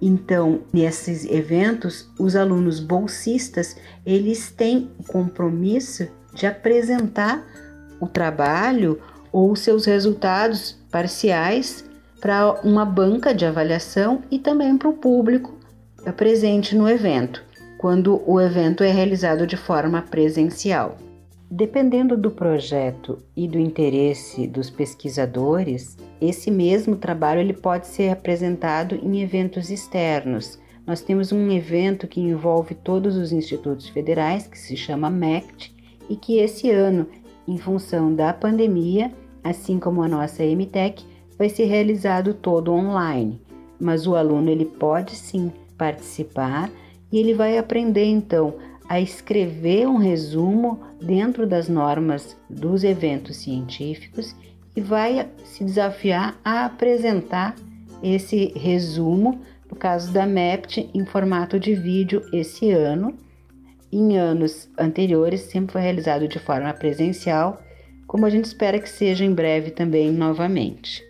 Então, 0.00 0.62
nesses 0.72 1.24
eventos, 1.24 2.08
os 2.18 2.36
alunos 2.36 2.80
bolsistas, 2.80 3.76
eles 4.06 4.50
têm 4.50 4.90
o 4.98 5.04
compromisso 5.04 6.08
de 6.32 6.46
apresentar 6.46 7.44
o 8.00 8.06
trabalho 8.06 9.00
ou 9.32 9.54
seus 9.56 9.84
resultados 9.84 10.78
parciais 10.90 11.84
para 12.20 12.52
uma 12.62 12.84
banca 12.84 13.34
de 13.34 13.44
avaliação 13.44 14.22
e 14.30 14.38
também 14.38 14.78
para 14.78 14.88
o 14.88 14.94
público 14.94 15.57
presente 16.12 16.74
no 16.76 16.88
evento, 16.88 17.44
quando 17.78 18.22
o 18.26 18.40
evento 18.40 18.82
é 18.82 18.90
realizado 18.90 19.46
de 19.46 19.56
forma 19.56 20.02
presencial. 20.02 20.96
Dependendo 21.50 22.16
do 22.16 22.30
projeto 22.30 23.18
e 23.34 23.48
do 23.48 23.58
interesse 23.58 24.46
dos 24.46 24.68
pesquisadores, 24.68 25.96
esse 26.20 26.50
mesmo 26.50 26.96
trabalho 26.96 27.40
ele 27.40 27.54
pode 27.54 27.86
ser 27.86 28.10
apresentado 28.10 28.94
em 28.96 29.22
eventos 29.22 29.70
externos. 29.70 30.58
Nós 30.86 31.00
temos 31.00 31.32
um 31.32 31.50
evento 31.50 32.06
que 32.06 32.20
envolve 32.20 32.74
todos 32.74 33.16
os 33.16 33.32
institutos 33.32 33.88
federais, 33.88 34.46
que 34.46 34.58
se 34.58 34.76
chama 34.76 35.08
MECT, 35.08 35.74
e 36.08 36.16
que 36.16 36.38
esse 36.38 36.70
ano, 36.70 37.06
em 37.46 37.56
função 37.56 38.14
da 38.14 38.32
pandemia, 38.32 39.10
assim 39.42 39.78
como 39.78 40.02
a 40.02 40.08
nossa 40.08 40.42
MTech, 40.42 41.04
vai 41.38 41.48
ser 41.48 41.64
realizado 41.64 42.34
todo 42.34 42.72
online. 42.72 43.40
Mas 43.80 44.06
o 44.06 44.16
aluno 44.16 44.50
ele 44.50 44.64
pode 44.64 45.14
sim 45.14 45.50
participar 45.78 46.70
e 47.10 47.18
ele 47.18 47.32
vai 47.32 47.56
aprender 47.56 48.04
então 48.04 48.54
a 48.88 49.00
escrever 49.00 49.86
um 49.86 49.96
resumo 49.96 50.80
dentro 51.00 51.46
das 51.46 51.68
normas 51.68 52.36
dos 52.50 52.82
eventos 52.82 53.36
científicos 53.36 54.34
e 54.74 54.80
vai 54.80 55.28
se 55.44 55.64
desafiar 55.64 56.38
a 56.44 56.64
apresentar 56.64 57.54
esse 58.02 58.52
resumo, 58.56 59.40
no 59.70 59.76
caso 59.76 60.12
da 60.12 60.26
MEPT, 60.26 60.88
em 60.94 61.04
formato 61.04 61.58
de 61.58 61.74
vídeo 61.74 62.22
esse 62.32 62.70
ano. 62.70 63.14
Em 63.90 64.16
anos 64.16 64.68
anteriores, 64.78 65.42
sempre 65.42 65.72
foi 65.72 65.82
realizado 65.82 66.28
de 66.28 66.38
forma 66.38 66.72
presencial, 66.72 67.60
como 68.06 68.24
a 68.24 68.30
gente 68.30 68.44
espera 68.44 68.78
que 68.78 68.88
seja 68.88 69.24
em 69.24 69.32
breve 69.32 69.70
também 69.70 70.12
novamente. 70.12 71.02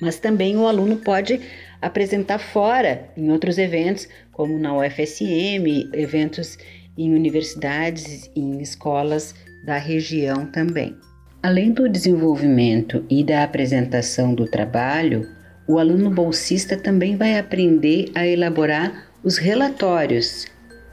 Mas 0.00 0.18
também 0.18 0.56
o 0.56 0.66
aluno 0.66 0.96
pode 0.96 1.40
apresentar 1.84 2.38
fora, 2.38 3.08
em 3.16 3.30
outros 3.30 3.58
eventos, 3.58 4.08
como 4.32 4.58
na 4.58 4.76
UFSM, 4.76 5.90
eventos 5.92 6.58
em 6.96 7.14
universidades 7.14 8.30
e 8.34 8.40
em 8.40 8.60
escolas 8.60 9.34
da 9.64 9.76
região 9.76 10.46
também. 10.46 10.96
Além 11.42 11.72
do 11.72 11.88
desenvolvimento 11.88 13.04
e 13.10 13.22
da 13.22 13.44
apresentação 13.44 14.34
do 14.34 14.46
trabalho, 14.46 15.28
o 15.68 15.78
aluno 15.78 16.10
bolsista 16.10 16.76
também 16.76 17.16
vai 17.16 17.38
aprender 17.38 18.10
a 18.14 18.26
elaborar 18.26 19.10
os 19.22 19.36
relatórios. 19.36 20.46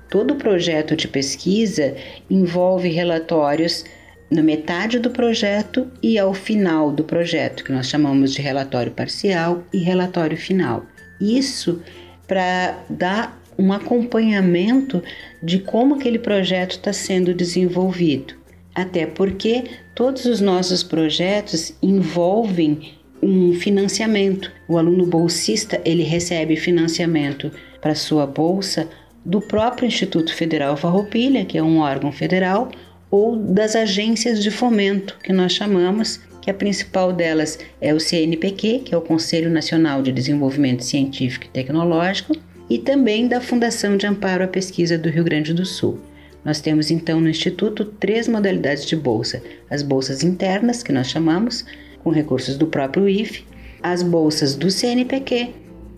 Todo 0.10 0.36
projeto 0.36 0.95
de 0.95 1.08
pesquisa 1.08 1.95
envolve 2.30 2.89
relatórios 2.89 3.86
na 4.32 4.41
metade 4.41 4.98
do 4.98 5.10
projeto 5.10 5.91
e 6.02 6.17
ao 6.17 6.34
final 6.34 6.89
do 6.89 7.04
projeto, 7.04 7.63
que 7.63 7.72
nós 7.72 7.88
chamamos 7.88 8.34
de 8.34 8.41
relatório 8.41 8.94
parcial 8.94 9.63
e 9.74 9.80
relatório 9.80 10.38
final. 10.38 10.86
Isso 11.20 11.82
para 12.26 12.80
dar 12.89 13.39
um 13.60 13.74
acompanhamento 13.74 15.04
de 15.44 15.60
como 15.60 15.96
aquele 15.96 16.17
projeto 16.17 16.72
está 16.72 16.94
sendo 16.94 17.34
desenvolvido. 17.34 18.34
Até 18.74 19.06
porque 19.06 19.65
todos 19.94 20.26
os 20.26 20.39
nossos 20.39 20.82
projetos 20.82 21.74
envolvem 21.84 22.94
um 23.22 23.54
financiamento. 23.54 24.50
O 24.67 24.78
aluno 24.78 25.06
bolsista 25.06 25.80
ele 25.84 26.04
recebe 26.04 26.56
financiamento 26.56 27.52
para 27.82 27.94
sua 27.94 28.26
bolsa 28.26 28.88
do 29.26 29.41
próprio 29.41 29.88
Instituto 29.88 30.34
Federal 30.34 30.76
Farroupilha, 30.78 31.46
que 31.46 31.58
é 31.58 31.63
um 31.63 31.80
órgão 31.80 32.12
federal, 32.12 32.72
ou 33.12 33.36
das 33.36 33.76
agências 33.76 34.41
de 34.41 34.50
fomento, 34.50 35.19
que 35.21 35.34
nós 35.34 35.52
chamamos, 35.52 36.21
que 36.41 36.50
a 36.50 36.54
principal 36.54 37.12
delas 37.12 37.60
é 37.80 37.93
o 37.93 38.00
CNPq, 38.00 38.80
que 38.86 38.95
é 38.95 38.97
o 38.97 39.02
Conselho 39.02 39.52
Nacional 39.52 40.02
de 40.02 40.13
Desenvolvimento 40.13 40.84
Científico 40.84 41.45
e 41.45 41.50
Tecnológico, 41.50 42.34
e 42.69 42.80
também 42.80 43.28
da 43.28 43.41
Fundação 43.41 43.97
de 43.97 44.08
Amparo 44.08 44.45
à 44.45 44.47
Pesquisa 44.47 44.97
do 44.97 45.10
Rio 45.10 45.26
Grande 45.26 45.54
do 45.54 45.65
Sul. 45.65 46.00
Nós 46.43 46.62
temos 46.62 46.89
então 46.89 47.19
no 47.19 47.30
Instituto 47.30 47.84
três 47.84 48.28
modalidades 48.28 48.86
de 48.86 48.95
bolsa: 48.95 49.43
as 49.69 49.84
bolsas 49.84 50.24
internas, 50.24 50.82
que 50.82 50.93
nós 50.93 51.08
chamamos, 51.08 51.65
com 52.04 52.10
recursos 52.10 52.58
do 52.58 52.65
próprio 52.65 53.08
IFE, 53.08 53.43
as 53.84 54.02
bolsas 54.02 54.56
do 54.56 54.71
CNPq 54.71 55.50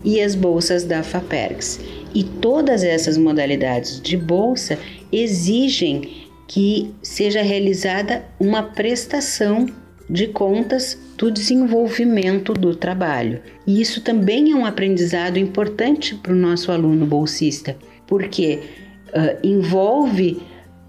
e 0.04 0.20
as 0.20 0.34
bolsas 0.34 0.84
da 0.84 1.02
FAPERGS. 1.02 1.80
E 2.14 2.24
todas 2.24 2.84
essas 2.84 3.16
modalidades 3.16 4.00
de 4.00 4.16
bolsa 4.16 4.78
exigem 5.10 6.23
que 6.46 6.94
seja 7.02 7.42
realizada 7.42 8.24
uma 8.38 8.62
prestação 8.62 9.66
de 10.08 10.28
contas 10.28 10.98
do 11.16 11.30
desenvolvimento 11.30 12.52
do 12.52 12.74
trabalho. 12.74 13.40
E 13.66 13.80
isso 13.80 14.02
também 14.02 14.52
é 14.52 14.54
um 14.54 14.66
aprendizado 14.66 15.38
importante 15.38 16.14
para 16.14 16.32
o 16.32 16.36
nosso 16.36 16.70
aluno 16.70 17.06
bolsista, 17.06 17.76
porque 18.06 18.60
uh, 19.08 19.38
envolve 19.42 20.42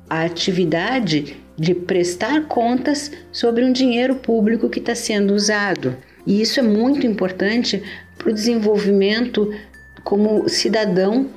a 0.10 0.24
atividade 0.24 1.38
de 1.58 1.74
prestar 1.74 2.46
contas 2.48 3.12
sobre 3.32 3.64
um 3.64 3.72
dinheiro 3.72 4.16
público 4.16 4.70
que 4.70 4.80
está 4.80 4.94
sendo 4.94 5.34
usado. 5.34 5.96
E 6.28 6.42
isso 6.42 6.60
é 6.60 6.64
muito 6.64 7.08
importante 7.08 7.82
para 8.18 8.30
o 8.30 8.34
desenvolvimento 8.34 9.54
como 10.04 10.50
cidadão 10.50 11.30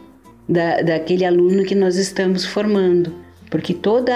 da, 0.49 0.83
daquele 0.83 1.25
aluno 1.25 1.63
que 1.63 1.75
nós 1.75 1.97
estamos 1.97 2.45
formando 2.45 3.28
porque 3.51 3.75
todo 3.75 4.11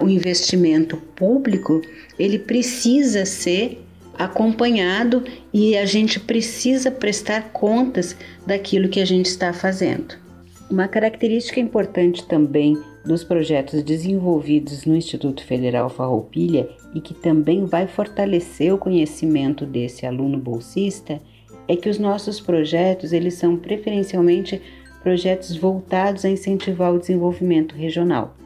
o 0.00 0.08
investimento 0.08 0.96
público 0.96 1.82
ele 2.18 2.38
precisa 2.38 3.24
ser 3.24 3.82
acompanhado 4.18 5.24
e 5.52 5.76
a 5.76 5.86
gente 5.86 6.20
precisa 6.20 6.90
prestar 6.90 7.52
contas 7.52 8.16
daquilo 8.46 8.88
que 8.88 9.00
a 9.00 9.04
gente 9.04 9.26
está 9.26 9.52
fazendo. 9.52 10.14
Uma 10.70 10.86
característica 10.86 11.58
importante 11.58 12.24
também 12.26 12.76
dos 13.04 13.24
projetos 13.24 13.82
desenvolvidos 13.82 14.84
no 14.84 14.94
Instituto 14.94 15.42
Federal 15.44 15.88
Farroupilha 15.88 16.68
e 16.94 17.00
que 17.00 17.14
também 17.14 17.64
vai 17.64 17.86
fortalecer 17.86 18.72
o 18.72 18.78
conhecimento 18.78 19.64
desse 19.64 20.04
aluno 20.04 20.38
bolsista 20.38 21.20
é 21.66 21.74
que 21.74 21.88
os 21.88 21.98
nossos 21.98 22.40
projetos 22.40 23.12
eles 23.12 23.34
são 23.34 23.56
preferencialmente 23.56 24.60
projetos 25.02 25.56
voltados 25.56 26.24
a 26.24 26.28
incentivar 26.28 26.92
o 26.92 26.98
desenvolvimento 26.98 27.74
regional. 27.74 28.36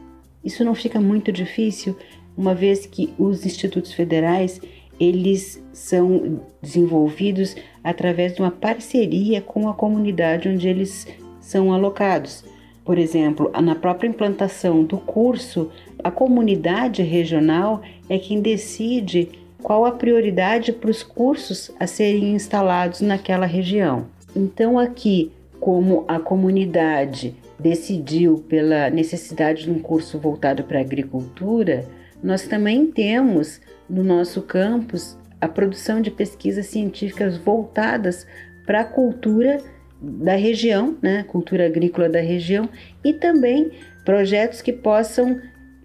Isso 0.45 0.63
não 0.63 0.75
fica 0.75 1.01
muito 1.01 1.31
difícil, 1.31 1.97
uma 2.37 2.53
vez 2.53 2.85
que 2.85 3.11
os 3.17 3.45
institutos 3.45 3.91
federais 3.91 4.61
eles 4.99 5.61
são 5.73 6.39
desenvolvidos 6.61 7.55
através 7.83 8.33
de 8.33 8.41
uma 8.41 8.51
parceria 8.51 9.41
com 9.41 9.67
a 9.67 9.73
comunidade 9.73 10.47
onde 10.47 10.67
eles 10.67 11.07
são 11.41 11.73
alocados. 11.73 12.45
Por 12.85 12.97
exemplo, 12.97 13.51
na 13.61 13.75
própria 13.75 14.07
implantação 14.07 14.83
do 14.83 14.97
curso, 14.97 15.71
a 16.03 16.11
comunidade 16.11 17.01
regional 17.01 17.81
é 18.07 18.17
quem 18.19 18.39
decide 18.39 19.29
qual 19.61 19.85
a 19.85 19.91
prioridade 19.91 20.71
para 20.71 20.91
os 20.91 21.01
cursos 21.01 21.71
a 21.79 21.87
serem 21.87 22.35
instalados 22.35 23.01
naquela 23.01 23.47
região. 23.47 24.05
Então, 24.35 24.77
aqui, 24.77 25.31
como 25.59 26.05
a 26.07 26.19
comunidade 26.19 27.35
decidiu 27.59 28.43
pela 28.49 28.89
necessidade 28.89 29.63
de 29.63 29.71
um 29.71 29.79
curso 29.79 30.19
voltado 30.19 30.63
para 30.63 30.79
a 30.79 30.81
agricultura, 30.81 31.85
nós 32.21 32.47
também 32.47 32.87
temos 32.87 33.61
no 33.89 34.03
nosso 34.03 34.41
campus 34.41 35.17
a 35.39 35.47
produção 35.47 36.01
de 36.01 36.11
pesquisas 36.11 36.67
científicas 36.67 37.37
voltadas 37.37 38.25
para 38.65 38.81
a 38.81 38.85
cultura 38.85 39.57
da 40.01 40.35
região, 40.35 40.97
né, 41.01 41.23
cultura 41.23 41.65
agrícola 41.65 42.09
da 42.09 42.19
região, 42.19 42.69
e 43.03 43.13
também 43.13 43.71
projetos 44.03 44.61
que 44.61 44.73
possam 44.73 45.39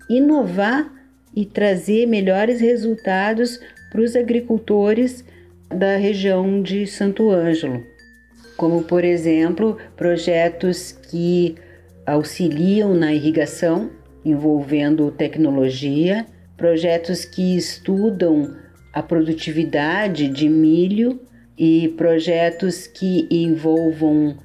inovar 0.08 0.92
e 1.34 1.44
trazer 1.46 2.06
melhores 2.06 2.60
resultados 2.60 3.60
para 3.90 4.00
os 4.00 4.16
agricultores 4.16 5.24
da 5.68 5.96
região 5.96 6.60
de 6.60 6.86
Santo 6.86 7.30
Ângelo, 7.30 7.84
como 8.60 8.82
por 8.82 9.06
exemplo 9.06 9.78
projetos 9.96 10.92
que 10.92 11.54
auxiliam 12.04 12.92
na 12.92 13.10
irrigação 13.10 13.88
envolvendo 14.22 15.10
tecnologia, 15.10 16.26
projetos 16.58 17.24
que 17.24 17.56
estudam 17.56 18.54
a 18.92 19.02
produtividade 19.02 20.28
de 20.28 20.46
milho 20.46 21.18
e 21.56 21.88
projetos 21.96 22.86
que 22.86 23.26
envolvam 23.30 24.36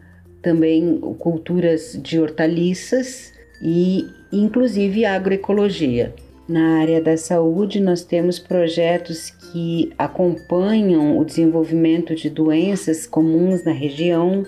também 0.42 0.98
culturas 1.20 2.00
de 2.02 2.18
hortaliças 2.18 3.34
e 3.62 4.08
inclusive 4.32 5.04
agroecologia. 5.04 6.14
Na 6.48 6.80
área 6.80 7.02
da 7.02 7.18
saúde, 7.18 7.80
nós 7.80 8.04
temos 8.04 8.38
projetos 8.38 9.32
que 9.32 9.92
acompanham 9.98 11.18
o 11.18 11.26
desenvolvimento 11.26 12.14
de 12.14 12.30
doenças 12.30 13.08
comuns 13.08 13.64
na 13.64 13.72
região, 13.72 14.46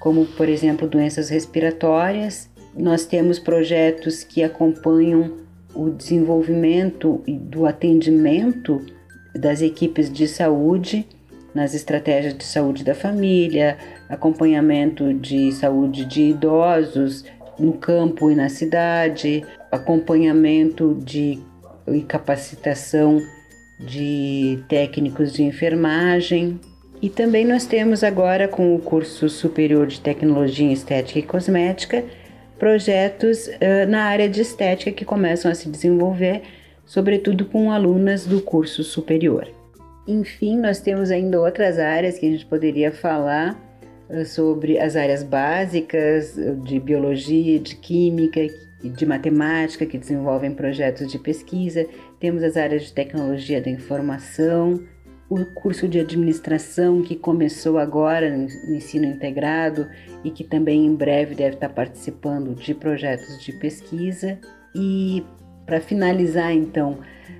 como, 0.00 0.24
por 0.24 0.48
exemplo, 0.48 0.88
doenças 0.88 1.28
respiratórias. 1.28 2.48
Nós 2.74 3.04
temos 3.04 3.38
projetos 3.38 4.24
que 4.24 4.42
acompanham 4.42 5.32
o 5.74 5.90
desenvolvimento 5.90 7.22
e 7.26 7.34
do 7.34 7.66
atendimento 7.66 8.80
das 9.34 9.60
equipes 9.60 10.10
de 10.10 10.26
saúde 10.26 11.06
nas 11.54 11.74
estratégias 11.74 12.36
de 12.36 12.44
saúde 12.44 12.82
da 12.82 12.94
família, 12.94 13.76
acompanhamento 14.08 15.12
de 15.12 15.52
saúde 15.52 16.04
de 16.04 16.22
idosos 16.22 17.24
no 17.58 17.74
campo 17.74 18.30
e 18.30 18.34
na 18.34 18.48
cidade, 18.48 19.44
acompanhamento 19.74 20.94
de 21.04 21.38
e 21.86 22.00
capacitação 22.02 23.20
de 23.78 24.62
técnicos 24.68 25.32
de 25.32 25.42
enfermagem. 25.42 26.58
E 27.02 27.10
também 27.10 27.44
nós 27.44 27.66
temos 27.66 28.02
agora 28.02 28.48
com 28.48 28.74
o 28.74 28.78
curso 28.78 29.28
superior 29.28 29.86
de 29.86 30.00
tecnologia 30.00 30.66
em 30.66 30.72
estética 30.72 31.18
e 31.18 31.22
cosmética 31.22 32.04
projetos 32.58 33.48
uh, 33.48 33.88
na 33.88 34.04
área 34.04 34.28
de 34.28 34.40
estética 34.40 34.92
que 34.92 35.04
começam 35.04 35.50
a 35.50 35.54
se 35.54 35.68
desenvolver, 35.68 36.42
sobretudo 36.86 37.44
com 37.44 37.70
alunas 37.70 38.26
do 38.26 38.40
curso 38.40 38.82
superior. 38.82 39.48
Enfim, 40.06 40.58
nós 40.58 40.80
temos 40.80 41.10
ainda 41.10 41.40
outras 41.40 41.78
áreas 41.78 42.18
que 42.18 42.26
a 42.26 42.30
gente 42.30 42.46
poderia 42.46 42.92
falar 42.92 43.60
uh, 44.08 44.24
sobre 44.24 44.78
as 44.78 44.96
áreas 44.96 45.22
básicas 45.22 46.36
de 46.62 46.78
biologia, 46.78 47.58
de 47.58 47.74
química, 47.76 48.40
de 48.88 49.06
matemática 49.06 49.86
que 49.86 49.98
desenvolvem 49.98 50.52
projetos 50.52 51.10
de 51.10 51.18
pesquisa, 51.18 51.86
temos 52.20 52.42
as 52.42 52.56
áreas 52.56 52.82
de 52.84 52.92
tecnologia 52.92 53.60
da 53.60 53.70
informação, 53.70 54.80
o 55.28 55.44
curso 55.54 55.88
de 55.88 55.98
administração 55.98 57.02
que 57.02 57.16
começou 57.16 57.78
agora 57.78 58.30
no 58.30 58.74
ensino 58.74 59.06
integrado 59.06 59.88
e 60.22 60.30
que 60.30 60.44
também 60.44 60.84
em 60.84 60.94
breve 60.94 61.34
deve 61.34 61.56
estar 61.56 61.70
participando 61.70 62.54
de 62.54 62.74
projetos 62.74 63.42
de 63.42 63.52
pesquisa. 63.52 64.38
E 64.74 65.24
para 65.64 65.80
finalizar, 65.80 66.52
então, 66.52 66.98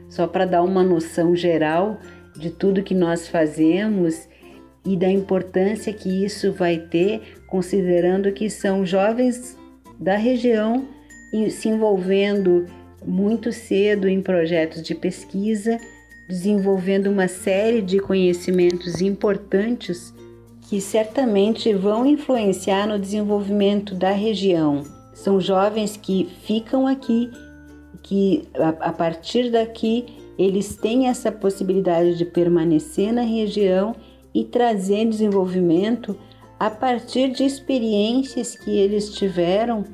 só 0.08 0.26
para 0.26 0.46
dar 0.46 0.62
uma 0.62 0.82
noção 0.82 1.36
geral 1.36 1.98
de 2.36 2.50
tudo 2.50 2.82
que 2.82 2.94
nós 2.94 3.28
fazemos 3.28 4.28
e 4.84 4.96
da 4.96 5.08
importância 5.08 5.92
que 5.92 6.24
isso 6.24 6.52
vai 6.52 6.78
ter, 6.78 7.22
considerando 7.46 8.32
que 8.32 8.50
são 8.50 8.84
jovens 8.84 9.58
da 9.98 10.16
região 10.16 10.86
se 11.50 11.68
envolvendo 11.68 12.66
muito 13.04 13.52
cedo 13.52 14.08
em 14.08 14.22
projetos 14.22 14.82
de 14.82 14.94
pesquisa, 14.94 15.78
desenvolvendo 16.28 17.08
uma 17.08 17.28
série 17.28 17.82
de 17.82 17.98
conhecimentos 17.98 19.00
importantes 19.00 20.14
que 20.68 20.80
certamente 20.80 21.72
vão 21.74 22.06
influenciar 22.06 22.86
no 22.86 22.98
desenvolvimento 22.98 23.94
da 23.94 24.10
região. 24.10 24.82
São 25.12 25.40
jovens 25.40 25.96
que 25.96 26.28
ficam 26.46 26.86
aqui, 26.86 27.30
que 28.02 28.48
a, 28.80 28.92
partir 28.92 29.50
daqui 29.50 30.06
eles 30.38 30.76
têm 30.76 31.08
essa 31.08 31.30
possibilidade 31.30 32.16
de 32.16 32.24
permanecer 32.24 33.12
na 33.12 33.22
região 33.22 33.94
e 34.34 34.44
trazer 34.44 35.06
desenvolvimento 35.06 36.16
a 36.58 36.70
partir 36.70 37.30
de 37.30 37.44
experiências 37.44 38.56
que 38.56 38.70
eles 38.70 39.10
tiveram 39.10 39.84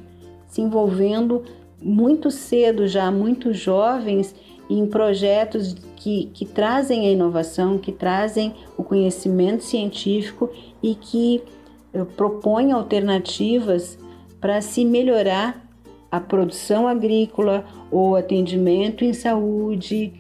se 0.50 0.60
envolvendo 0.60 1.42
muito 1.80 2.30
cedo, 2.30 2.86
já 2.86 3.10
muito 3.10 3.54
jovens, 3.54 4.34
em 4.68 4.86
projetos 4.86 5.74
que, 5.96 6.26
que 6.34 6.44
trazem 6.44 7.06
a 7.06 7.10
inovação, 7.10 7.78
que 7.78 7.90
trazem 7.90 8.54
o 8.76 8.84
conhecimento 8.84 9.64
científico 9.64 10.50
e 10.82 10.94
que 10.94 11.42
eh, 11.92 12.04
propõem 12.16 12.72
alternativas 12.72 13.98
para 14.40 14.60
se 14.60 14.84
melhorar 14.84 15.66
a 16.10 16.20
produção 16.20 16.86
agrícola 16.86 17.64
ou 17.90 18.16
atendimento 18.16 19.04
em 19.04 19.12
saúde 19.12 20.12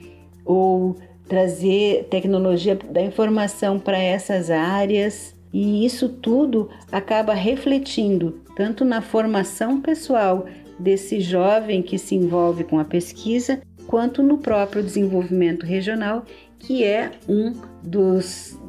ou 0.44 0.96
trazer 1.28 2.08
tecnologia 2.10 2.74
da 2.74 3.00
informação 3.00 3.78
para 3.78 3.98
essas 3.98 4.50
áreas. 4.50 5.34
E 5.52 5.84
isso 5.84 6.08
tudo 6.08 6.68
acaba 6.92 7.34
refletindo 7.34 8.40
tanto 8.60 8.84
na 8.84 9.00
formação 9.00 9.80
pessoal 9.80 10.46
desse 10.78 11.18
jovem 11.18 11.82
que 11.82 11.96
se 11.96 12.14
envolve 12.14 12.62
com 12.62 12.78
a 12.78 12.84
pesquisa, 12.84 13.62
quanto 13.86 14.22
no 14.22 14.36
próprio 14.36 14.82
desenvolvimento 14.82 15.64
regional, 15.64 16.26
que 16.58 16.84
é 16.84 17.10
um 17.26 17.54
dos, 17.82 18.60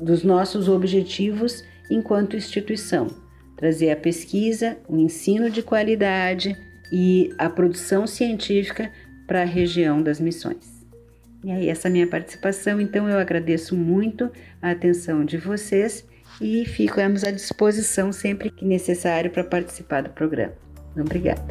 dos 0.00 0.22
nossos 0.22 0.68
objetivos 0.68 1.64
enquanto 1.90 2.36
instituição. 2.36 3.08
Trazer 3.56 3.90
a 3.90 3.96
pesquisa, 3.96 4.78
o 4.88 4.96
ensino 4.96 5.50
de 5.50 5.64
qualidade 5.64 6.56
e 6.92 7.34
a 7.36 7.50
produção 7.50 8.06
científica 8.06 8.88
para 9.26 9.42
a 9.42 9.44
região 9.44 10.00
das 10.00 10.20
missões. 10.20 10.86
E 11.42 11.50
aí, 11.50 11.68
essa 11.68 11.90
minha 11.90 12.06
participação, 12.06 12.80
então 12.80 13.08
eu 13.08 13.18
agradeço 13.18 13.74
muito 13.74 14.30
a 14.62 14.70
atenção 14.70 15.24
de 15.24 15.36
vocês 15.36 16.06
e 16.40 16.64
ficamos 16.64 17.22
à 17.22 17.30
disposição 17.30 18.12
sempre 18.12 18.50
que 18.50 18.64
necessário 18.64 19.30
para 19.30 19.44
participar 19.44 20.02
do 20.02 20.10
programa. 20.10 20.54
Obrigada. 20.96 21.42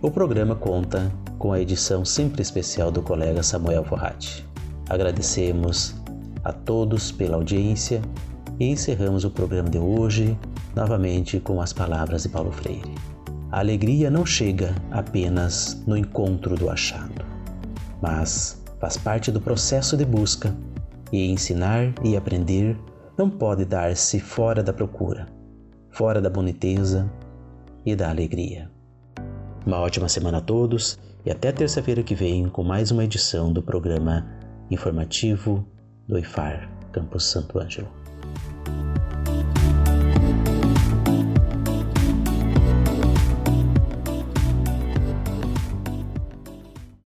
O 0.00 0.10
programa 0.10 0.54
conta 0.54 1.12
com 1.38 1.52
a 1.52 1.60
edição 1.60 2.04
sempre 2.04 2.40
especial 2.40 2.90
do 2.90 3.02
colega 3.02 3.42
Samuel 3.42 3.84
Forratti. 3.84 4.46
Agradecemos 4.88 5.94
a 6.44 6.52
todos 6.52 7.12
pela 7.12 7.36
audiência 7.36 8.00
e 8.58 8.66
encerramos 8.66 9.24
o 9.24 9.30
programa 9.30 9.68
de 9.68 9.78
hoje 9.78 10.38
novamente 10.74 11.40
com 11.40 11.60
as 11.60 11.72
palavras 11.72 12.22
de 12.22 12.28
Paulo 12.28 12.52
Freire. 12.52 12.94
A 13.50 13.58
alegria 13.58 14.10
não 14.10 14.24
chega 14.24 14.74
apenas 14.90 15.82
no 15.86 15.96
encontro 15.96 16.54
do 16.54 16.70
achado, 16.70 17.24
mas 18.00 18.59
faz 18.80 18.96
parte 18.96 19.30
do 19.30 19.40
processo 19.40 19.96
de 19.96 20.04
busca, 20.04 20.56
e 21.12 21.30
ensinar 21.30 21.92
e 22.04 22.16
aprender 22.16 22.78
não 23.18 23.28
pode 23.28 23.64
dar-se 23.64 24.18
fora 24.18 24.62
da 24.62 24.72
procura, 24.72 25.26
fora 25.90 26.20
da 26.20 26.30
boniteza 26.30 27.10
e 27.84 27.94
da 27.94 28.08
alegria. 28.08 28.70
Uma 29.66 29.78
ótima 29.80 30.08
semana 30.08 30.38
a 30.38 30.40
todos 30.40 30.98
e 31.24 31.30
até 31.30 31.52
terça-feira 31.52 32.02
que 32.02 32.14
vem 32.14 32.48
com 32.48 32.62
mais 32.62 32.90
uma 32.90 33.04
edição 33.04 33.52
do 33.52 33.62
programa 33.62 34.26
informativo 34.70 35.66
do 36.08 36.18
IFAR 36.18 36.70
Campus 36.92 37.24
Santo 37.24 37.58
Ângelo. 37.58 37.88